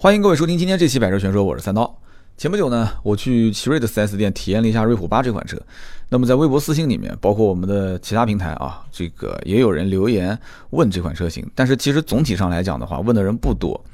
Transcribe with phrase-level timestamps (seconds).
[0.00, 1.92] 欢迎各位收听今天这期百车全说，我是三刀。
[2.36, 5.60] 前不久呢，我去奇瑞的 4S 店体验了一下瑞虎八这款车。
[6.08, 10.38] 那么在微博私信里面，包括我们的其他平台啊，这个也有人留言
[10.70, 11.44] 问这款车型。
[11.52, 13.84] 但是其实总体上来讲的话，问的人不多。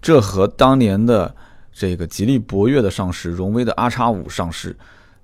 [0.00, 1.34] 这和当年的
[1.72, 4.76] 这个吉利博越的上市、荣威的 R 叉五上市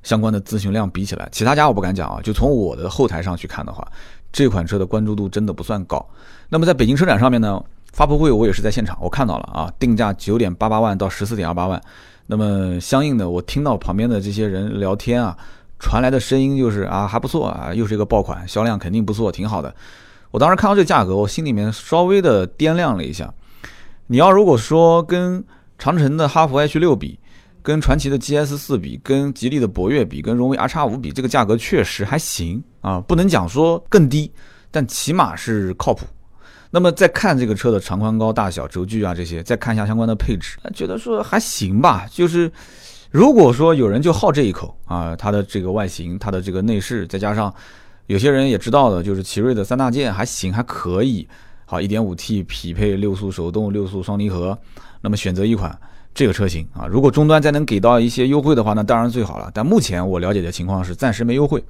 [0.03, 2.19] 相关的咨询量比起来，其他家我不敢讲啊。
[2.21, 3.87] 就从我的后台上去看的话，
[4.33, 6.05] 这款车的关注度真的不算高。
[6.49, 7.63] 那么在北京车展上面呢？
[7.95, 11.81] 发布会我也是在现场，我看到了啊，定价九点八八万到十四点二八万。
[12.27, 15.37] 那么相应的，我听到旁边的这些人聊天啊，
[15.79, 19.73] 传来的声音就是啊还不错啊，又是一个爆款，销量肯定不错，挺好的。
[20.33, 23.33] 我当时看到这价格，我心里面稍微的掂量了一下。
[24.09, 25.45] 你要如果说跟
[25.79, 27.21] 长城的哈弗 H 六比，
[27.63, 34.33] 跟传祺的 GS 四比，跟吉利的博越比，跟荣威 R 叉五比，这个价格确实还行啊，不能讲说更低，
[34.73, 36.05] 但起码是靠谱。
[36.75, 42.05] 那么再看这个车的长宽高、大小、轴距啊这些，再看一下相关的配置，觉得说还行吧。
[42.11, 42.51] 就是
[43.13, 47.55] 如果说有人就好这一口啊，它的这个外形、它的这个内饰，再加上
[48.09, 51.29] 有些人也知道的，就是奇瑞的三大件还行，还可以。
[51.65, 54.59] 好，1.5T 匹配六速手动、六速双离合，
[55.01, 55.79] 那么选择一款
[56.13, 59.49] 这个车型啊，如果终端再能给到一些优惠的话，那当然最好了。
[59.55, 61.63] 但目前我了解的情况是暂时没优惠。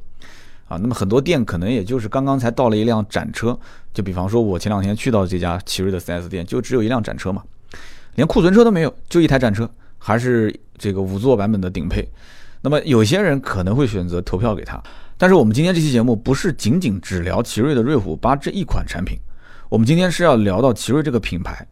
[0.66, 3.58] 啊，那么很多店可能也就是刚刚才到了一辆展车，
[3.92, 7.42] 就比方说我前两天去到这家奇瑞的 4S 店，就只有一辆展车嘛，
[8.14, 12.08] 连库存车都没有，就一台展车，还是这个五座版本的顶配。
[12.62, 14.82] 那么有些人可能会选择投票给他，
[15.18, 19.18] 但是我们今天这期节目不是仅仅只聊奇瑞的瑞虎八这一款产品，
[19.68, 21.66] 我们今天是要聊到奇瑞这个品牌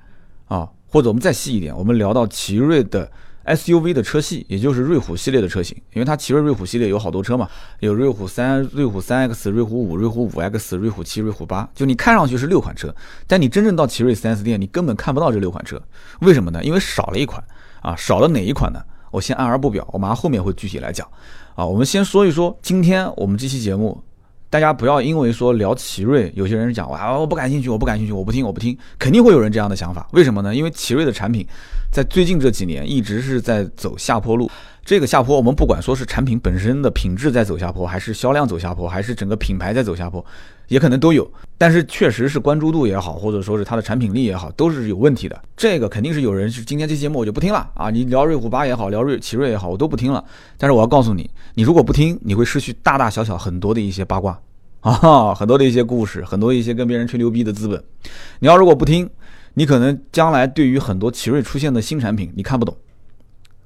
[0.49, 3.11] 啊，或者我们再细一点，我们聊到奇瑞的。
[3.47, 7.49] SUV 的车系，也就是瑞虎系列的车型，因为它奇瑞瑞虎系列有好多车嘛，
[7.81, 12.95] 有瑞虎三、瑞虎三 X、瑞虎五、瑞虎五 X、瑞虎七、瑞虎八，就你看上去是六款车，
[13.27, 15.83] 但你真正到奇瑞 4S 店，你根本看不到这六款车，
[16.21, 16.63] 为什么呢？
[16.63, 17.43] 因为少了一款
[17.81, 18.81] 啊，少了哪一款呢？
[19.11, 21.07] 我先按而不表，我马上后面会具体来讲
[21.55, 21.67] 啊。
[21.67, 24.03] 我们先说一说，今天我们这期节目。
[24.49, 30.07] 大家不要因为说聊奇瑞，有些人讲哇，我不感兴趣，我不感兴趣，我不听，我不听，肯定会有人这样的想法。
[30.13, 30.55] 为什么呢？
[30.55, 31.47] 因为奇瑞的产品
[31.93, 34.51] 在最近这几年一直是在走下坡路。
[34.83, 40.25] 这个下坡，我们不管说是产品本身的品质在走下坡，还是销量走下坡，还是整个品牌在走下坡。
[40.69, 45.39] 也可能都有，但是确实是关注度也好，或者说是它的产品力也好，都是有问题的。
[45.55, 47.91] 这个肯定是有人是今天这节目我就不听了啊！
[47.91, 50.25] 你聊瑞虎八也好，聊瑞奇瑞也好，我都不听了。
[50.57, 54.41] 但是我要告诉你，你如果不听，你会失去大大小小很多的一些八卦
[54.81, 57.81] 啊，很多的一些故事，很多一些跟别人吹牛逼的资本。
[58.41, 59.09] 你要如果不听，
[59.55, 62.77] 你可能将来对于很多奇瑞出现的新产品，你看不懂。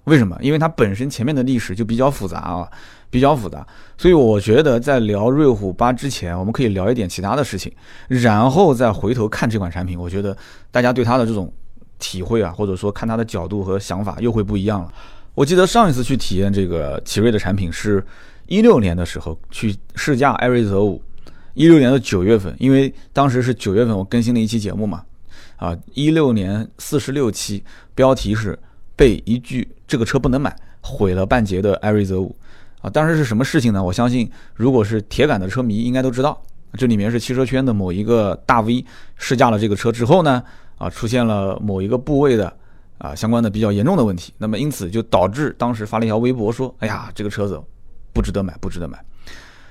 [0.05, 0.39] 为什么？
[0.41, 2.69] 因为它本身前面的历史就比较复杂啊。
[3.09, 3.65] 比较复杂，
[3.97, 7.73] 所以我觉得在聊瑞虎八之前，我们可以聊一点其他的事情，
[8.09, 9.99] 然后再回头看这款产品。
[9.99, 10.37] 我觉得
[10.73, 11.51] 大家对它的这种
[12.01, 14.93] 体会啊，或者说看它的角度和想法又会不一样了。
[15.35, 18.05] 我记得上一次去体验这个奇瑞的产品是
[18.49, 21.01] 一六年的时候去试驾艾瑞泽五，
[21.55, 25.03] 一六年的九月份，因为当时是九月份我更新了一期节目嘛，
[25.57, 27.63] 啊，一六年四十六期，
[27.95, 28.59] 标题是
[28.95, 32.35] 被一句这个车不能买毁了半截的艾瑞泽五。
[32.83, 33.83] 啊，当时是什么事情呢？
[33.83, 36.41] 我相信，如果是铁杆的车迷，应该都知道，
[36.75, 38.85] 这里面是汽车圈的某一个大 V
[39.17, 40.43] 试驾了这个车之后呢，
[40.77, 42.55] 啊，出现了某一个部位的
[42.99, 47.61] 啊相关的比较严重的问题，那么因此就导致当时发了一条微博说，哎呀，这个车子
[48.13, 49.03] 不值得买，不值得买。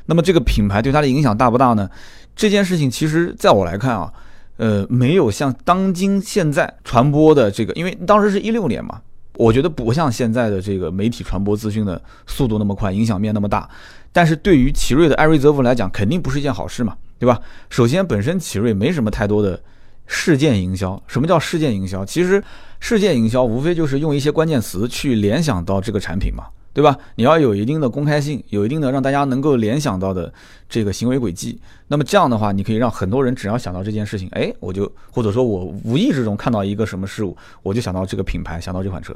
[0.07, 1.89] 那么这个品牌对它的影响大不大呢？
[2.35, 4.11] 这件事情其实在我来看啊，
[4.57, 9.01] 呃，没有像当今现在传播的这个，因为当时是一六年嘛。
[9.37, 13.69] 我觉得不像现在的这个媒体传播资讯的速度那么快，影响面那么大。
[14.13, 17.37] 但是对于奇瑞的艾瑞泽五来讲，肯定不是一件好事嘛，对吧？
[17.69, 19.61] 首先，本身奇瑞没什么太多的
[20.07, 21.03] 事件营销。
[21.05, 22.05] 什么叫事件营销？
[22.05, 22.41] 其实
[22.79, 26.45] 事件营销无非就是用一些关键词去联想到这个产品嘛。
[26.75, 26.97] 对吧？
[27.15, 30.31] 你要有一定的公开性，有一定的让大家能够联想到的
[30.67, 31.57] 这个行为轨迹。
[31.87, 39.15] 那么这样的话，你可以让很多人只要想到这件事情，哎，我就或者说我无意之中看到一个什么事物，我就想到这个品牌，想到这款车。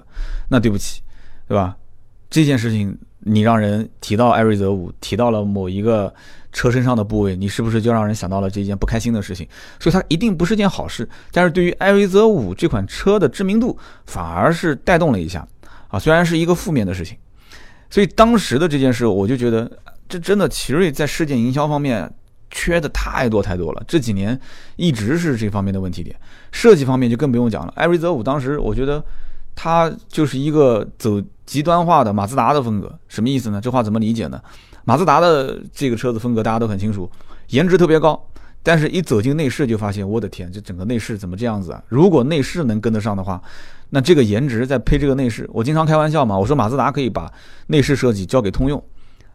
[0.50, 1.02] 那对不起，
[1.50, 1.76] 对吧？
[2.30, 6.14] 这件事情你让人提到艾瑞泽五，提到了某一个
[6.54, 9.46] 车身上的部位，你是不是就让人想到了这件不开心的事情？
[9.82, 11.06] 所以它一定不是件好事。
[11.34, 15.46] 但是对于艾瑞泽五这款车的知名度，反而是带动了一下
[15.90, 17.18] 啊，虽然是一个负面的事情。
[17.90, 19.70] 所以当时的这件事，我就觉得
[20.08, 22.12] 这真的奇瑞在事件营销方面
[22.52, 23.84] 缺的太多太多了。
[23.88, 24.40] 这几年
[24.76, 26.16] 一直是这方面的问题点，
[26.52, 27.74] 设计方面就更不用讲了。
[27.76, 29.04] 艾瑞泽五当时我觉得
[29.56, 33.60] 它就是一个走极端化的马自达的风格，什么意思呢？
[33.60, 34.42] 这话怎么理解呢？
[34.86, 37.10] 马自达的这个车子风格大家都很清楚，
[37.50, 38.24] 颜值特别高，
[38.62, 41.82] 但是一走进内饰就发现，我的天，这整个内饰怎么这样子啊？
[41.88, 43.42] 如果内饰能跟得上的话，
[43.90, 47.32] 那这个颜值再配这个内饰，我经常开玩笑嘛，我说马自达可以把
[47.68, 48.84] 内饰设计交给通用，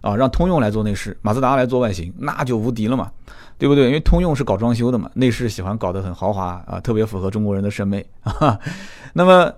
[0.03, 3.11] 啊，让通用来做内饰，马自达来做外形，那就无敌了嘛，
[3.59, 3.87] 对不对？
[3.87, 8.61] 因为通用是搞装修的嘛，内饰喜欢搞得很豪华啊，特别符合中国人的审美啊。
[9.15, 9.53] 那么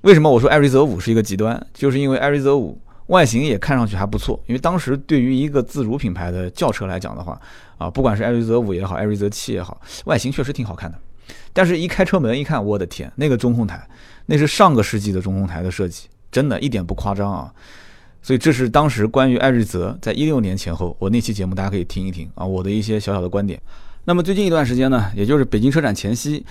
[0.00, 1.66] 为什么我说艾瑞泽五是一个极端？
[1.74, 2.80] 就是因为艾瑞泽五。
[3.06, 7.40] 外形也看上去还不错，因为当时对于一个自主品牌的轿车来讲的话，
[7.78, 10.98] 啊，不管是艾瑞泽五也好，艾瑞泽七也好，外形确实挺好看的。
[11.52, 13.88] 但是，一开车门一看，我的天，那个中控台，
[14.26, 17.52] 那是上个世纪的中控台的设计，真的一点不夸张啊。
[18.22, 23.60] 所以，这是当时关于艾瑞泽在一六年前后，我那期节目大家可以听一听啊，我的一些小小的观点。
[24.04, 26.44] 那么最近一段时间呢，也就是北京车展前夕，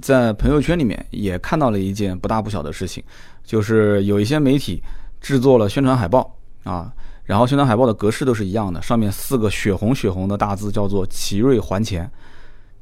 [0.00, 3.02] 在朋友圈里面也看到了一件不大不小的事情，
[3.44, 4.82] 就是有一些媒体。
[5.22, 6.92] 制作了宣传海报啊，
[7.24, 12.10] 然后宣传海报的格式都是一样的，上面四个血红血红的大字叫做“奇瑞还钱”。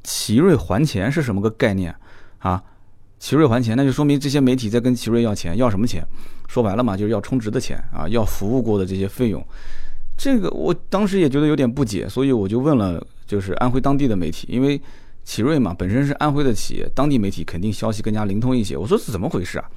[0.03, 1.95] 奇瑞还钱是什么个概念
[2.39, 2.61] 啊？
[3.19, 6.03] 奇瑞还钱，那就说明这些媒体在跟奇瑞要钱，要什么钱？
[6.47, 9.45] 说白了嘛，就是要充值的钱啊，要服务过的这些费用。
[10.17, 14.81] 这个我当时也觉得有点不解，所以我就问了，就是安徽当地的媒体，因为
[15.23, 18.75] 奇瑞嘛本身是安徽的企业，当地媒体肯定消息更加灵通一些。
[18.75, 19.69] 我说是怎么回事啊？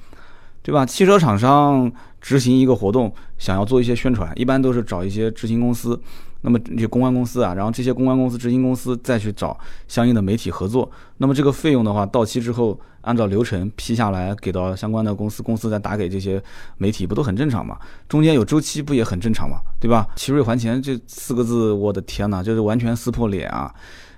[0.65, 0.83] 对吧？
[0.83, 6.01] 汽车厂商执行一个活动，想要做一些宣传，一般都是找一些执行公司，
[6.41, 9.55] 那么这些公关公司啊，然后这些公关公司、执行公司再去找
[9.87, 10.89] 相应的媒体合作。
[11.17, 16.41] 那么这个费用的话，到期之后按照流程批下来，给到相关的公司，公司再打给这些
[16.79, 17.77] 媒体，不都很正常吗？
[18.09, 19.57] 中间有周期，不也很正常吗？
[19.79, 20.07] 对吧？
[20.15, 23.71] 奇瑞还钱这四个字，我的天哪，就是完全撕破脸啊！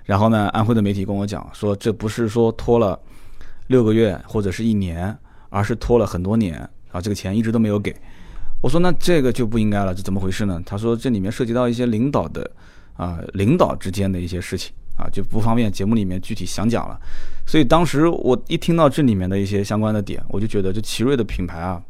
[0.04, 2.98] 然后呢，安徽的媒体跟我讲说，这不是说拖了
[3.66, 5.14] 六个月或者是一年。
[5.50, 6.58] 而是拖了很多年
[6.90, 7.94] 啊，这个钱一直都没有给。
[8.60, 10.60] 我说那这个就不应该了，这怎么回事呢？
[10.66, 12.50] 他说这里面涉及到一些领导的
[12.96, 16.98] 啊，领导之间的一些事情啊，就不方便节目里面具体详讲了。
[17.46, 21.80] 所以当时我一听到这里面的一些相关的点，我就觉得这奇瑞的品牌啊，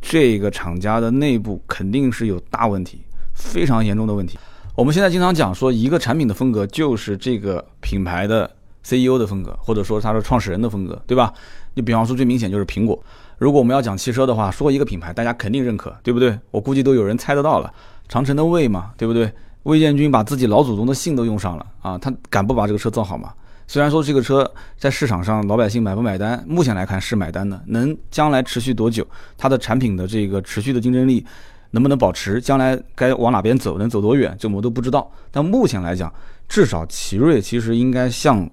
[0.00, 3.00] 这个厂家的内部肯定是有大问题，
[3.34, 4.38] 非常严重的问题。
[4.76, 8.48] 我们现在经常讲说，一个产品的风格就是这个品牌的
[8.84, 11.34] CEO 的风格，或者说他的创始人的风格，对吧？
[11.74, 13.00] 你比方说最明显就是苹果，
[13.38, 16.38] 如果我们要讲汽车的话，说一个品牌，大家肯定认可，对不对？
[16.50, 17.72] 我估计都有人猜得到了，
[18.08, 19.32] 长城的魏嘛，对不对？
[19.62, 23.32] 魏建军把自己老祖宗的姓都用上了啊，他敢不把这个车造好吗？
[23.66, 29.06] 虽然说这个车在市场上老百姓买不买单，目前来看是买单的，能将来持续多久？
[29.38, 31.24] 它的产品的这个持续的竞争力
[31.70, 32.40] 能不能保持？
[32.40, 34.36] 将来该往哪边走，能走多远？
[34.40, 35.08] 这我们都不知道。
[35.30, 36.12] 但目前来讲，
[36.48, 38.50] 至少奇瑞其实应该向。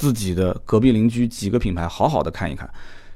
[0.00, 2.66] 自己的隔壁邻居几个品牌好好的看一看，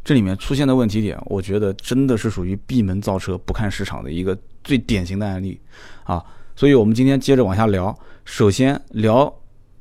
[0.04, 5.58] 这里面出现的问题点，我觉得真的是属于闭门造车不看市场的一个最典型的案例
[6.02, 6.22] 啊。
[6.54, 7.98] 所以，我们今天接着往下聊。
[8.26, 9.32] 首先聊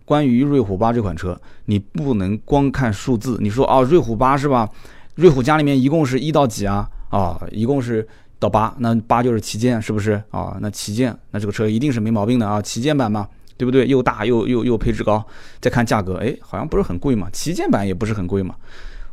[0.05, 3.37] 关于瑞虎八这款车，你不能光看数字。
[3.41, 4.69] 你说啊，瑞虎八是吧？
[5.15, 6.89] 瑞虎家里面一共是一到几啊？
[7.09, 8.07] 啊，一共是
[8.39, 10.57] 到八，那八就是旗舰，是不是啊？
[10.61, 13.27] 那旗舰，那这个车一定是没毛病的啊，旗舰版嘛。
[13.57, 13.87] 对不对？
[13.87, 15.25] 又大又又又配置高，
[15.61, 17.29] 再看价格，哎，好像不是很贵嘛。
[17.31, 18.55] 旗舰版也不是很贵嘛。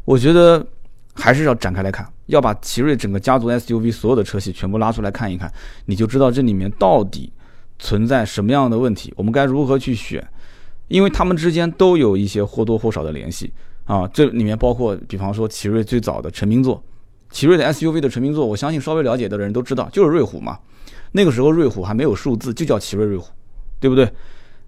[0.04, 0.66] 我觉得
[1.14, 5.52] 还是要展开来看，要把奇瑞整个家族 SUV 所有的车系全部拉出来看一看，
[5.84, 7.32] 你就知道这里面到底
[7.78, 10.26] 存在什么样的问题，我们该如何去选，
[10.88, 13.52] 因为他们之间都有一些或多或少的联系
[13.84, 14.08] 啊。
[14.08, 16.82] 这里面包括，比方说奇瑞最早的成名作，
[17.30, 20.58] 奇瑞的 SUV 的成名作，我相信稍微了解的人都知道，就是瑞虎嘛。
[21.12, 23.28] 那个时候瑞虎还没有数字，就叫奇瑞瑞虎。
[23.80, 24.04] 对不对？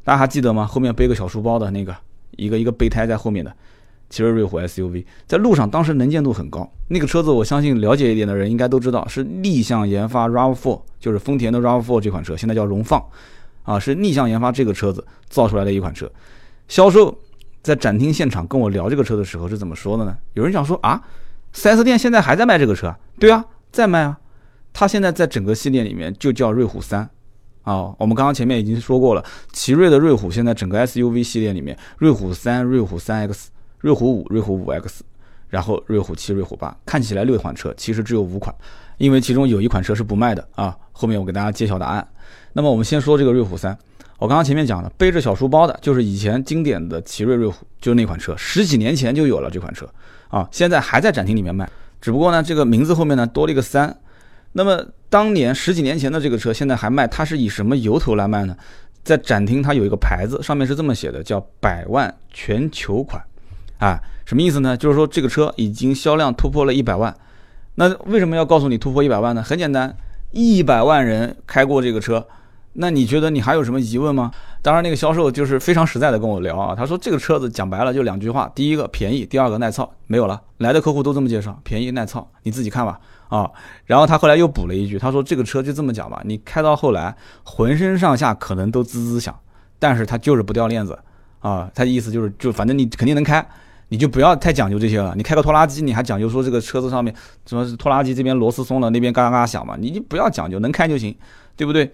[0.02, 0.66] 大家还记得吗？
[0.66, 1.94] 后面背个小书包的那个，
[2.36, 3.54] 一个一个备胎在后面的
[4.10, 6.68] 奇瑞瑞虎 SUV，在路上当时能见度很高。
[6.88, 13.00] 那个车子，我相信了解一点的人应该都知道，是逆向研发 RAV4，就是丰田的 RAV4 这款车，现在叫荣放，
[13.62, 16.10] 啊，是逆向研发这个车子造出来的一款车。
[16.66, 17.16] 销售
[17.62, 20.16] 在展厅现场跟我聊这个车的时候是怎么说的呢？
[20.34, 21.00] 有人讲说啊
[21.54, 22.94] ，4S 店现在还在卖这个车？
[23.20, 24.18] 对啊，在卖啊。
[24.72, 27.08] 它现在在整个系列里面就叫瑞虎三。
[27.62, 35.04] 啊，我们刚刚前面已经说过了，奇瑞的瑞虎现在整个 SUV 系列里面，瑞虎三、瑞虎三 X、瑞虎五、瑞虎五 X，
[35.48, 38.52] 然后瑞虎七、瑞虎八，看起来六款车，其实只有五款，
[38.98, 40.76] 因为其中有一款车是不卖的啊。
[40.90, 42.08] 后面我给大家揭晓答案。
[42.52, 43.78] 那么我们先说这个瑞虎三，
[44.18, 49.88] 我刚刚前面讲了，背着小书包的，就是以前经典的奇瑞瑞虎，就是那款车，十几年前就有了这款车
[50.28, 53.96] 啊，现在还在展厅里面卖，只不过呢，这个名字后面呢多了一个三。
[54.52, 58.56] 那么当年十几年前的这个车，现在还卖，它是以什么由头来卖呢？
[59.02, 63.20] 在展厅它有一个牌子，上面是这么写的，叫“百万全球款”，
[63.78, 64.76] 啊，什么意思呢？
[64.76, 67.12] 就是说这个车已经销量突破了一百万。
[67.74, 69.42] 那为什么要告诉你突破一百万呢？
[69.42, 69.96] 很简单，
[70.30, 72.24] 一百万人开过这个车，
[72.74, 74.30] 那你觉得你还有什么疑问吗？
[74.60, 80.40] 当然，那个销售就是非常实在的跟我聊啊，他说这个车子讲白了就两句话，第一个便宜，第二个耐操，没有了。
[80.58, 83.00] 来的客户都这么介绍，便宜耐操，你自己看吧
[83.36, 83.50] 啊。
[83.86, 89.34] 然后他后来又补了一句，他说这个车就这么讲吧，你开到后来浑身上下可能都滋滋响，
[89.78, 90.98] 但是它就是不掉链子
[91.40, 91.70] 啊。
[91.74, 93.44] 他的意思就是，就反正你肯定能开，
[93.88, 95.14] 你就不要太讲究这些了。
[95.16, 97.14] 你开个拖拉机，你还讲究说这个车子上面
[97.46, 101.14] 什么拖拉机这边螺丝松了，那边嘎嘎嘎响嘛，你就不要讲究，能开就行，
[101.56, 101.90] 对不对？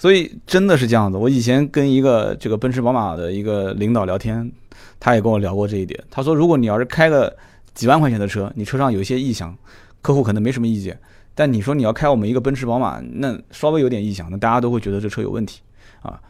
[0.00, 1.18] 所以真的是这样子。
[1.18, 4.48] 我以前跟一个这个奔驰宝马的一个领导聊天，
[5.00, 6.00] 他也跟我聊过这一点。
[6.08, 7.36] 他说，如果你要是开个
[7.74, 9.52] 几万块钱的车，你车上有一些异响，
[10.02, 10.98] 客户可能没什么意见。
[11.34, 15.60] 但你说你要开我们一个奔驰宝马，那稍微有点异响，那大家都会觉得这车有问题
[16.02, 16.20] 啊。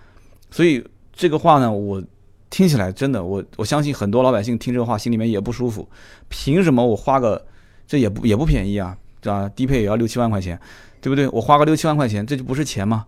[0.50, 2.02] 所以这个话呢，我
[2.50, 5.88] 听起来真的，我我相信很多老百姓听这话心里面也不舒服。
[6.28, 7.46] 凭什么我花个
[7.86, 9.48] 这也不也不便宜啊，对吧？
[9.48, 10.60] 低配也要六七万块钱，
[11.00, 11.26] 对不对？
[11.28, 13.06] 我花个六七万块钱，这就不是钱吗？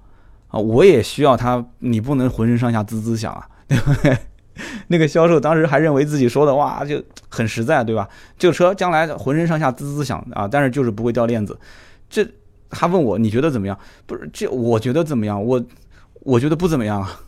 [0.49, 4.17] 啊，我也需要它，你不能浑身上下滋滋响啊，对不对？
[4.89, 8.09] 那个销售当时还认为自己说的哇就很实在，对吧？
[8.39, 11.59] 这个车将来浑身上下滋滋响啊，但是就是不会掉链子。
[12.09, 12.27] 这
[12.69, 13.79] 他问我你觉得怎么样？
[14.07, 15.43] 不是这我觉得怎么样？
[15.45, 15.65] 我
[16.23, 17.21] 我觉得不怎么样啊。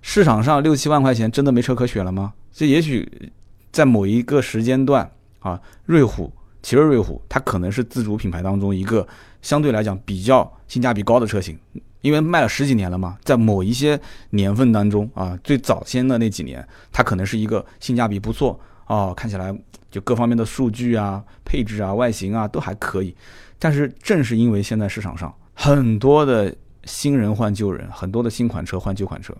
[0.00, 2.32] 市场上六七万块钱真的没车可选了吗？
[2.52, 3.30] 这也许
[3.72, 6.32] 在某一个时间段啊，瑞虎、
[6.62, 9.06] 奇瑞瑞虎它可能是自主品牌当中一个
[9.42, 11.58] 相对来讲比较性价比高的车型。
[12.00, 13.98] 因为卖了十几年了嘛，在某一些
[14.30, 19.52] 年份当中啊，最早先的那几年，它可能是一个性价比不错哦，看起来
[19.90, 23.14] 就各方面的数据啊、配置啊、外形啊都还可以。
[23.58, 29.34] 但是正是因为现在市场上很多的新人换旧人，很多的新款车换旧款车，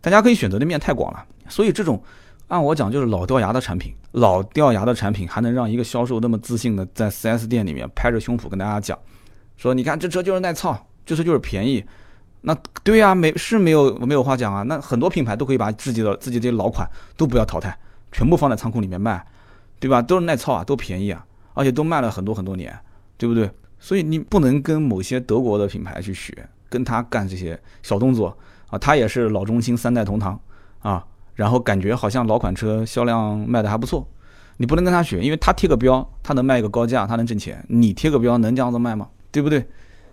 [0.00, 2.02] 大家可以选择的面太广了，所以这种
[2.48, 8.98] 按我讲就是老掉牙的产品，老掉牙的产品还能让一个销售那么自信的在 4S 店里面拍着胸脯跟大家讲，
[9.56, 10.86] 说你看这车就是耐操。
[11.04, 11.84] 就是就是便宜，
[12.42, 14.62] 那对呀，没是没有没有话讲啊。
[14.62, 17.76] 那很多品牌都可以把自己的自己这些老款都不要淘汰，
[18.12, 19.24] 全部放在仓库里面卖，
[19.80, 20.00] 对吧？
[20.02, 22.76] 都是耐操啊，都便宜啊，而且都卖了很多很多年，
[23.16, 23.50] 对不对？
[23.78, 26.32] 所以你不能跟某些德国的品牌去学，
[26.68, 28.36] 跟他干这些小动作
[28.68, 28.78] 啊。
[28.78, 30.38] 他也是老中青三代同堂
[30.80, 34.06] 啊，然后感觉好像老款车销量卖的还不错，
[34.56, 39.08] 你不能跟他学，因为他贴个标，他能卖一个高价，他能挣钱，你贴个标能这样子卖吗？
[39.30, 39.66] 对不对？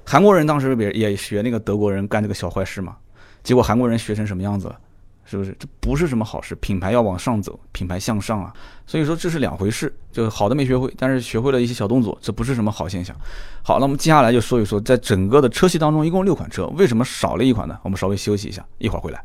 [0.06, 2.96] 韩国人当时也也学那个德国人干这个小坏事嘛，
[3.44, 4.78] 结果韩国人学成什么样子了？
[5.24, 5.56] 是不是？
[5.58, 6.54] 这不是什么好事。
[6.56, 8.52] 品牌要往上走，品牌向上啊。
[8.86, 9.94] 所以说这是两回事。
[10.12, 13.16] 就好的没学会，但是学会了一些小动作，这不是什么好现象。
[13.64, 17.78] 好，那我们接下来就说一说，在整个的车系当中，一共六款车，为什么少了一款呢？
[17.84, 19.24] 我们稍微休息一下，一会儿回来。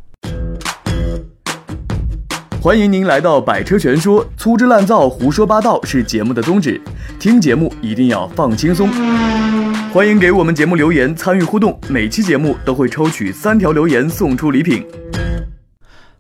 [2.61, 6.81] 欢迎您来到百车全说，粗制滥造、胡说八道是节目的宗旨，
[7.19, 9.56] 听节目一定要放轻松。
[9.97, 14.87] 欢迎给我们节目留言参与互动，每期节目都会抽取三条留言送出礼品。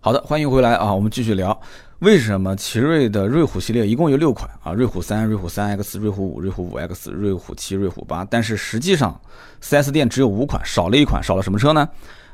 [0.00, 0.95] 好的，欢迎回来啊！
[0.95, 1.61] 我们继续聊，
[1.99, 4.73] 为什么奇瑞的瑞虎系列一共有六款啊？
[4.73, 9.21] 瑞虎三、瑞虎三 X、瑞虎五、瑞虎五 X、瑞虎七、瑞虎八，但是实际上
[9.61, 11.87] 四 S 店只有五款，少了一款，少了什么车呢？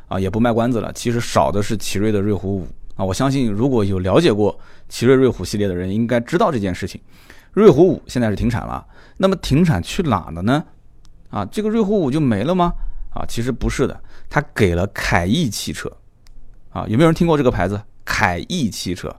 [0.07, 3.05] 啊，也不卖关子了，其实少的是奇瑞的瑞虎五啊！
[3.05, 4.57] 我相信如果有了解过
[4.89, 7.01] 奇瑞瑞虎系列的人，应该知道这件事情。
[7.51, 10.63] 瑞虎五现在是停产了，那么停产去哪了呢？
[11.33, 12.73] 啊，这个瑞虎五就没了吗？
[13.13, 15.91] 啊，其实不是的，他给了凯翼汽车。
[16.71, 17.81] 啊，有没有人听过这个牌子？
[18.05, 19.15] 凯翼汽车，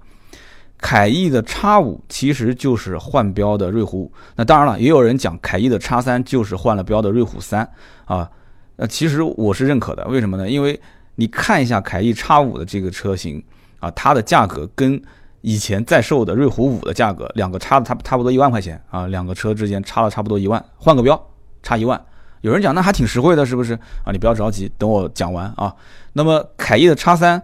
[0.78, 4.12] 凯翼的叉五其实就是换标的瑞虎五。
[4.36, 7.68] 那当然了，也有人讲凯翼的叉三就是换了标的瑞虎三。
[8.06, 8.30] 啊，
[8.76, 10.06] 那其实我是认可的。
[10.08, 10.50] 为什么呢？
[10.50, 10.80] 因为
[11.16, 13.44] 你看一下凯翼叉五的这个车型，
[13.80, 15.00] 啊，它的价格跟
[15.42, 21.30] 以前在售的瑞虎五的价格，两个差的差差不多一万块钱啊，两个车之间差了差不多一万，换个标。
[21.64, 22.00] 差一万，
[22.42, 24.12] 有人讲那还挺实惠的，是不是啊？
[24.12, 25.74] 你不要着急，等我讲完啊。
[26.12, 27.42] 那么凯翼的叉三，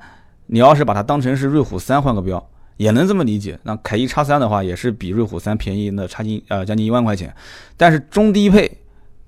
[0.47, 3.57] 你要是把它当成是瑞虎三换个标，也能这么理解。
[3.63, 7.33] 那凯翼叉三的话，也是比瑞虎三便宜那差近呃将近一万块钱。
[7.77, 8.69] 但是中低配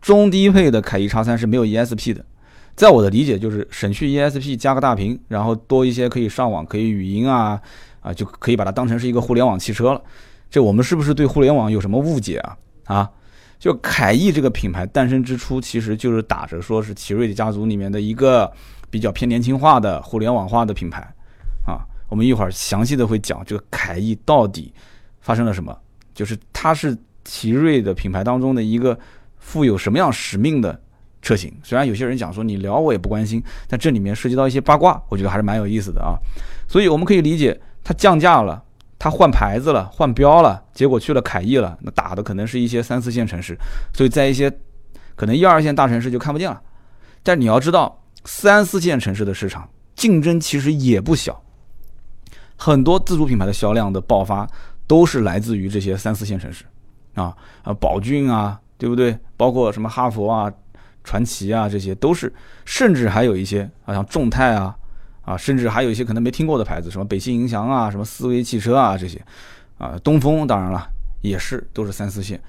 [0.02, 2.24] 中低配的凯翼叉三是没有 ESP 的，
[2.76, 7.60] 在我的理解就是省去 ESP 加个大屏，然后多一些可以上网可以语音啊
[8.02, 10.02] 啊就可以把它当成是一个互联网汽车了。
[10.50, 13.10] 这我们是不是对互联网有什么误解啊啊？
[13.62, 18.52] 就凯翼这个品牌诞生之初，其实就是打着说是奇瑞家族里面的一个
[18.90, 21.02] 比较偏年轻化的互联网化的品牌
[21.68, 21.86] 啊。
[22.10, 24.74] 我们一会儿详细的会讲这个凯翼到底
[25.20, 25.78] 发生了什么，
[26.16, 28.98] 就是它是奇瑞的品牌当中的一个
[29.38, 30.82] 富有什么样使命的
[31.22, 31.54] 车型。
[31.62, 36.18] 虽然有些人讲说你聊我也不关心，但这里面涉及到一些八卦，我觉得还是蛮有意思的啊。
[36.68, 38.64] 所以我们可以理解它降价了。
[39.04, 41.76] 他换牌子了，换标了，结果去了凯翼了。
[41.82, 43.58] 那打的可能是一些三四线城市，
[43.96, 44.48] 所以在一些
[45.16, 46.62] 可能一二线大城市就看不见了。
[47.24, 51.42] 但你要知道，三四线城市的市场竞争其实也不小，
[52.56, 54.48] 很多自主品牌的销量的爆发
[54.86, 56.64] 都是来自于这些三四线城市，
[57.16, 59.18] 啊啊，宝骏啊，对不对？
[59.36, 60.54] 包括什么哈佛啊、
[61.04, 62.32] 传祺啊，这些都是，
[62.66, 64.78] 甚至还有一些啊，像众泰啊，
[65.24, 69.22] 啊，甚至还有一些可能没听过的牌子，什么北汽银翔啊、什么思维汽车啊这些，
[69.78, 70.88] 啊，东风当然了，
[71.22, 72.42] 也是都是三四线，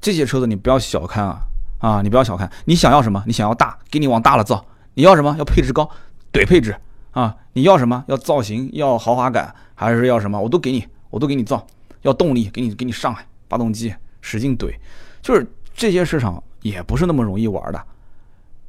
[0.00, 1.40] 这些车子你不要小看啊，
[1.78, 3.22] 啊，你不要小看，你想要什么？
[3.26, 4.64] 你想要大，给你往大了造。
[4.94, 5.36] 你要什么？
[5.38, 5.88] 要配置高，
[6.32, 6.74] 怼配置
[7.10, 7.36] 啊！
[7.52, 8.02] 你要什么？
[8.08, 10.40] 要造型，要豪华感，还是要什么？
[10.40, 11.66] 我都给你，我都给你造。
[12.00, 14.74] 要动力，给你给你上来，发动机使劲怼。
[15.20, 17.82] 就是这些市场也不是那么容易玩的，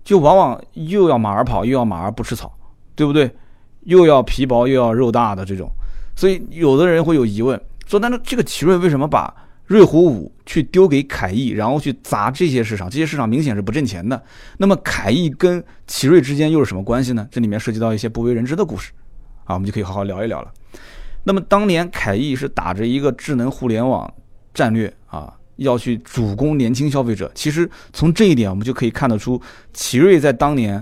[0.04, 2.54] 就往往又要马儿跑，又要马儿不吃草，
[2.94, 3.34] 对不对？
[3.88, 5.72] 又要皮薄又要肉大的这种，
[6.16, 9.34] 所以有的人会有疑问，说：那这个奇瑞为什么把？
[9.66, 14.24] 瑞虎五去丢给凯翼，然后去砸这些市场，这些市场明显是不挣钱的。
[14.60, 17.28] 那么凯翼跟奇瑞之间又是什么关系呢？
[17.30, 18.92] 这里面涉及到一些不为人知的故事，
[19.44, 20.50] 啊，我们就可以好好聊一聊了。
[21.26, 24.10] 那么当年凯翼是打着一个智能互联网
[24.54, 27.30] 战略啊，要去主攻年轻消费者。
[27.36, 29.42] 其实从这一点我们就可以看得出，
[29.74, 30.82] 奇瑞在当年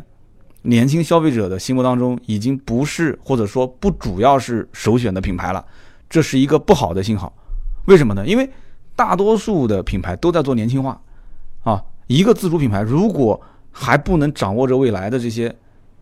[0.66, 5.64] 年轻消费者的心目当中已经不是或者说不主要是首选的品牌了，
[6.10, 7.32] 这是一个不好的信号。
[7.86, 8.26] 为什么呢？
[8.26, 8.50] 因为
[8.96, 11.00] 大多数的品牌都在做年轻化，
[11.64, 13.40] 啊，一个自主品牌如果
[13.72, 15.54] 还不能掌握着未来的这些，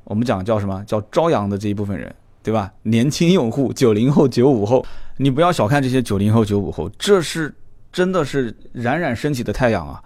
[0.06, 2.72] 我们讲叫什么叫朝阳的这一部分人，对吧？
[2.84, 4.86] 年轻用户，九零后、九五后，
[5.18, 7.54] 你不要小看这些九零后、九五后，这是
[7.92, 10.02] 真的是冉冉升起的太阳啊！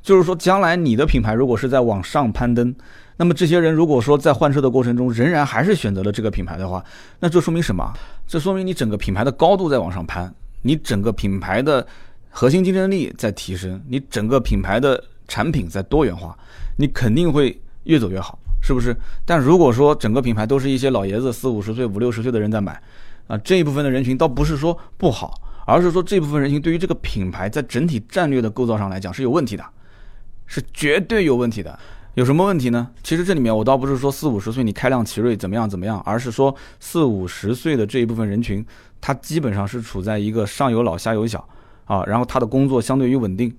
[0.00, 2.74] 就是说，将来你的品牌如果是在往上攀登，
[3.18, 6.82] 那么这些人如果说在换车的过程中仍然还是选择了这个品牌的话，
[7.20, 7.92] 那这说明什么？
[8.26, 11.86] 这说明你整个品牌的高度在往上攀，你整个品牌的。
[12.30, 16.38] 核心竞争力在提升，你整个品牌的产品在多元化，
[16.76, 18.94] 你肯定会越走越好，是不是？
[19.24, 22.80] 但如果说整个品牌都是一些老爷子四五十岁、五六十岁的人在买，
[23.26, 29.64] 啊，这一部分的人群倒不是说不好，而是说这部分人群对于这个品牌在整体战略的构造上来讲是有问题的，
[30.46, 31.76] 是绝对有问题的。
[32.18, 32.90] 有什么问题呢？
[33.04, 38.66] 其实这里面我倒不是说四五十岁你开辆奇瑞怎么样怎么样，而是说四五十岁的这一部分人群，
[39.00, 41.48] 他基本上是处在一个上有老下有小。
[41.84, 43.56] 啊，然后他的工作相对于稳定，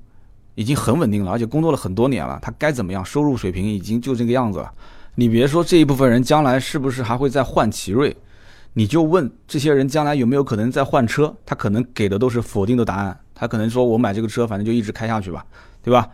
[0.56, 3.04] 已经很稳定了，而且工作了很多年了，他该怎么样？
[3.06, 4.69] 收入水平已经就这个样子了。
[5.15, 8.13] 你别说这一部分人将来是不是还会再换奇瑞，
[8.74, 13.17] 你就问这些人将来有没有可能再换车，他可能给的都是否定的答案。
[13.34, 15.45] 他可能说我买这个车，反正就一直开下去吧，
[15.82, 16.06] 对吧？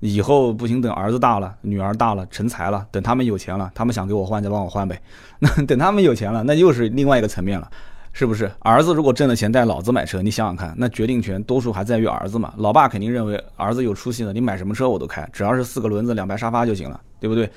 [0.00, 5.00] 以后不行，等儿子大了，女儿大了，成才了，等他们有钱了，他们想给我换，再帮我换呗。
[5.38, 7.70] 那等他们有钱了，那又是另外一个层面了。
[8.12, 12.52] 是不是 儿子如果挣了钱带老子买车，你想想看，那决定权多数还在于儿子嘛？
[12.56, 17.48] 老爸肯定认为儿子有出息了，你买什么车我都开，只要是四个轮子两排沙发就行了，对不对？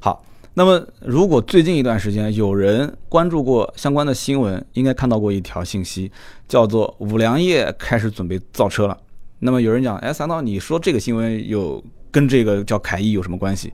[0.00, 6.10] 好，那么如果最近一段时间有人关注过相关的新闻，应该看到过一条信息，
[6.48, 8.98] 叫做五粮液开始准备造车了。
[9.40, 13.72] 那么有人讲，哎，三刀，你说这个新闻有跟这个叫凯翼有什么关系？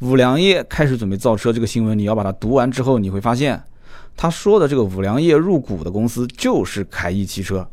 [0.00, 3.62] 五粮液开始准备造车这个新闻，你要把它读完之后，你会发现。
[4.16, 7.68] 他说的这个五粮液入股的公司就是凯翼汽车，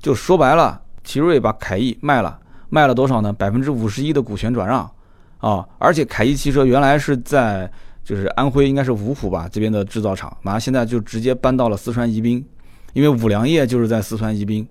[0.00, 2.36] 就说白了，奇瑞把凯翼卖了，
[2.70, 3.32] 卖了多少呢？
[3.32, 4.90] 百分之五十一的股权转让，
[5.38, 7.70] 啊，而且凯翼汽车原来是在
[8.02, 12.44] 就是安徽应该是芜湖吧这边的制造厂，马上现在就直接搬到了四川宜宾，
[12.92, 14.66] 因为五粮液就是在四川宜宾，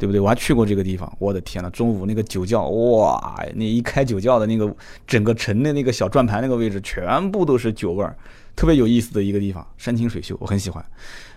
[0.00, 0.18] 对不对？
[0.18, 4.74] 我还去过这个地方，我的天呐，中午那个酒窖，哇，那一开酒窖的那个
[5.06, 8.16] 整个城的那个小转盘那个位置，全部都是酒味儿。
[8.56, 10.82] 特别有意思的一个地方，山清水秀，我很喜欢。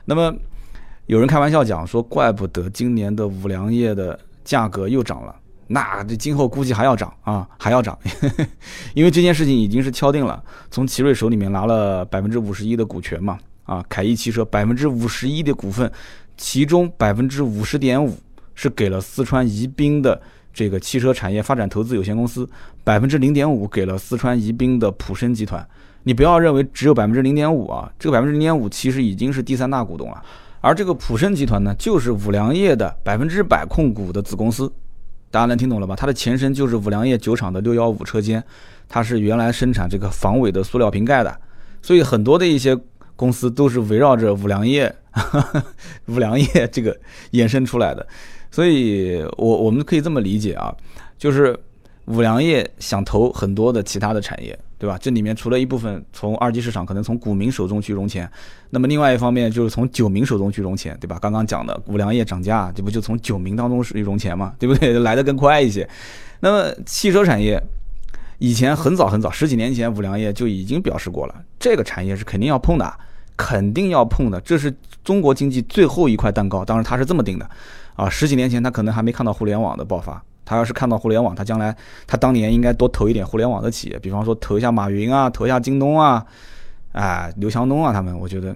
[0.06, 0.34] 那么
[1.08, 5.36] 有人开玩笑讲说，怪不得今年的五粮液的价格又涨了，
[5.68, 7.98] 那这今后估计还要涨啊，还要涨，
[8.96, 15.92] 因为这件事情已经是敲定了，从奇瑞手里面拿了百分之五十一的股权嘛，啊，凯翼汽车百分之五十一的股份，
[16.38, 18.18] 其中百分之五十点五
[18.56, 20.22] 是给了四川宜宾的
[20.54, 22.48] 这个汽车产业发展投资有限公司，
[22.84, 25.68] 百分之零点五给了四川宜宾的普生集团。
[26.04, 30.22] 你不要认为只有百分之零点五啊，这个百分之零点五其实已经是第三大股东了。
[30.60, 34.72] 而这个普生集团呢，就是五粮液的百分之百控股的子公司。
[35.32, 35.96] 大家能听懂了吧？
[35.96, 38.44] 它的前身就是五粮液酒厂的六幺五车间，
[38.88, 41.40] 它是原来生产这个防伪的塑料瓶盖的。
[41.82, 42.78] 所以很多的一些
[43.16, 44.94] 公司都是围绕着五粮液、
[46.08, 46.96] 五粮液这个
[47.32, 48.06] 衍生出来的。
[48.54, 50.72] 所以我我们可以这么理解啊，
[51.18, 51.58] 就是
[52.06, 54.58] 五粮液想投很多的其他的产业。
[54.84, 54.98] 对吧？
[55.02, 58.30] 这里面除了一部分从二级市场可能从股民手中去融钱，
[58.70, 61.18] 那么另外一方面就是从酒民手中去融钱，对吧？
[61.22, 65.00] 刚刚讲的五粮液涨价，这不就从酒民当中去融钱嘛，对不对？
[65.00, 65.90] 来的更快一些。
[66.42, 67.58] 那么汽车产业
[68.40, 72.94] 以前很早很早十几年前，五粮液就已经表示过了，这个产业是肯定要碰的，
[73.38, 76.66] 肯定要碰的，这是中国经济最后一块蛋糕。
[76.66, 77.50] 当然他是这么定的，
[77.96, 81.76] 啊，十几年前他可能还没看到互联网的爆发，他要是看到互联网，他将来
[82.08, 86.26] 他当年应该多投一点互联网的企业，比方说投一下马云啊，投一下京东啊，
[86.92, 88.56] 啊，刘强东啊，他们，我觉得。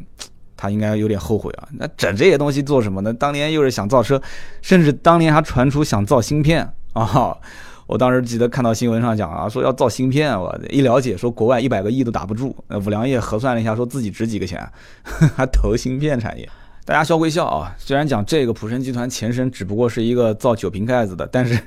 [0.60, 1.70] 他应该有点后悔啊！
[1.74, 3.14] 那整这些东西做什么呢？
[3.14, 4.20] 当年又是想造车，
[4.64, 7.38] 甚至当年还传出想造芯片啊！
[7.86, 12.56] 我当时记得看到新闻上讲啊，说要造芯片，我一了解说国外一百个亿都打不住。
[12.70, 14.68] 呃，五粮液核算了一下，说自己值几个钱，
[15.38, 16.50] 还投芯片产业。
[16.88, 21.60] 大家笑归笑啊，虽然讲这个普生集团前身只不过是一个造酒瓶盖子的，但是。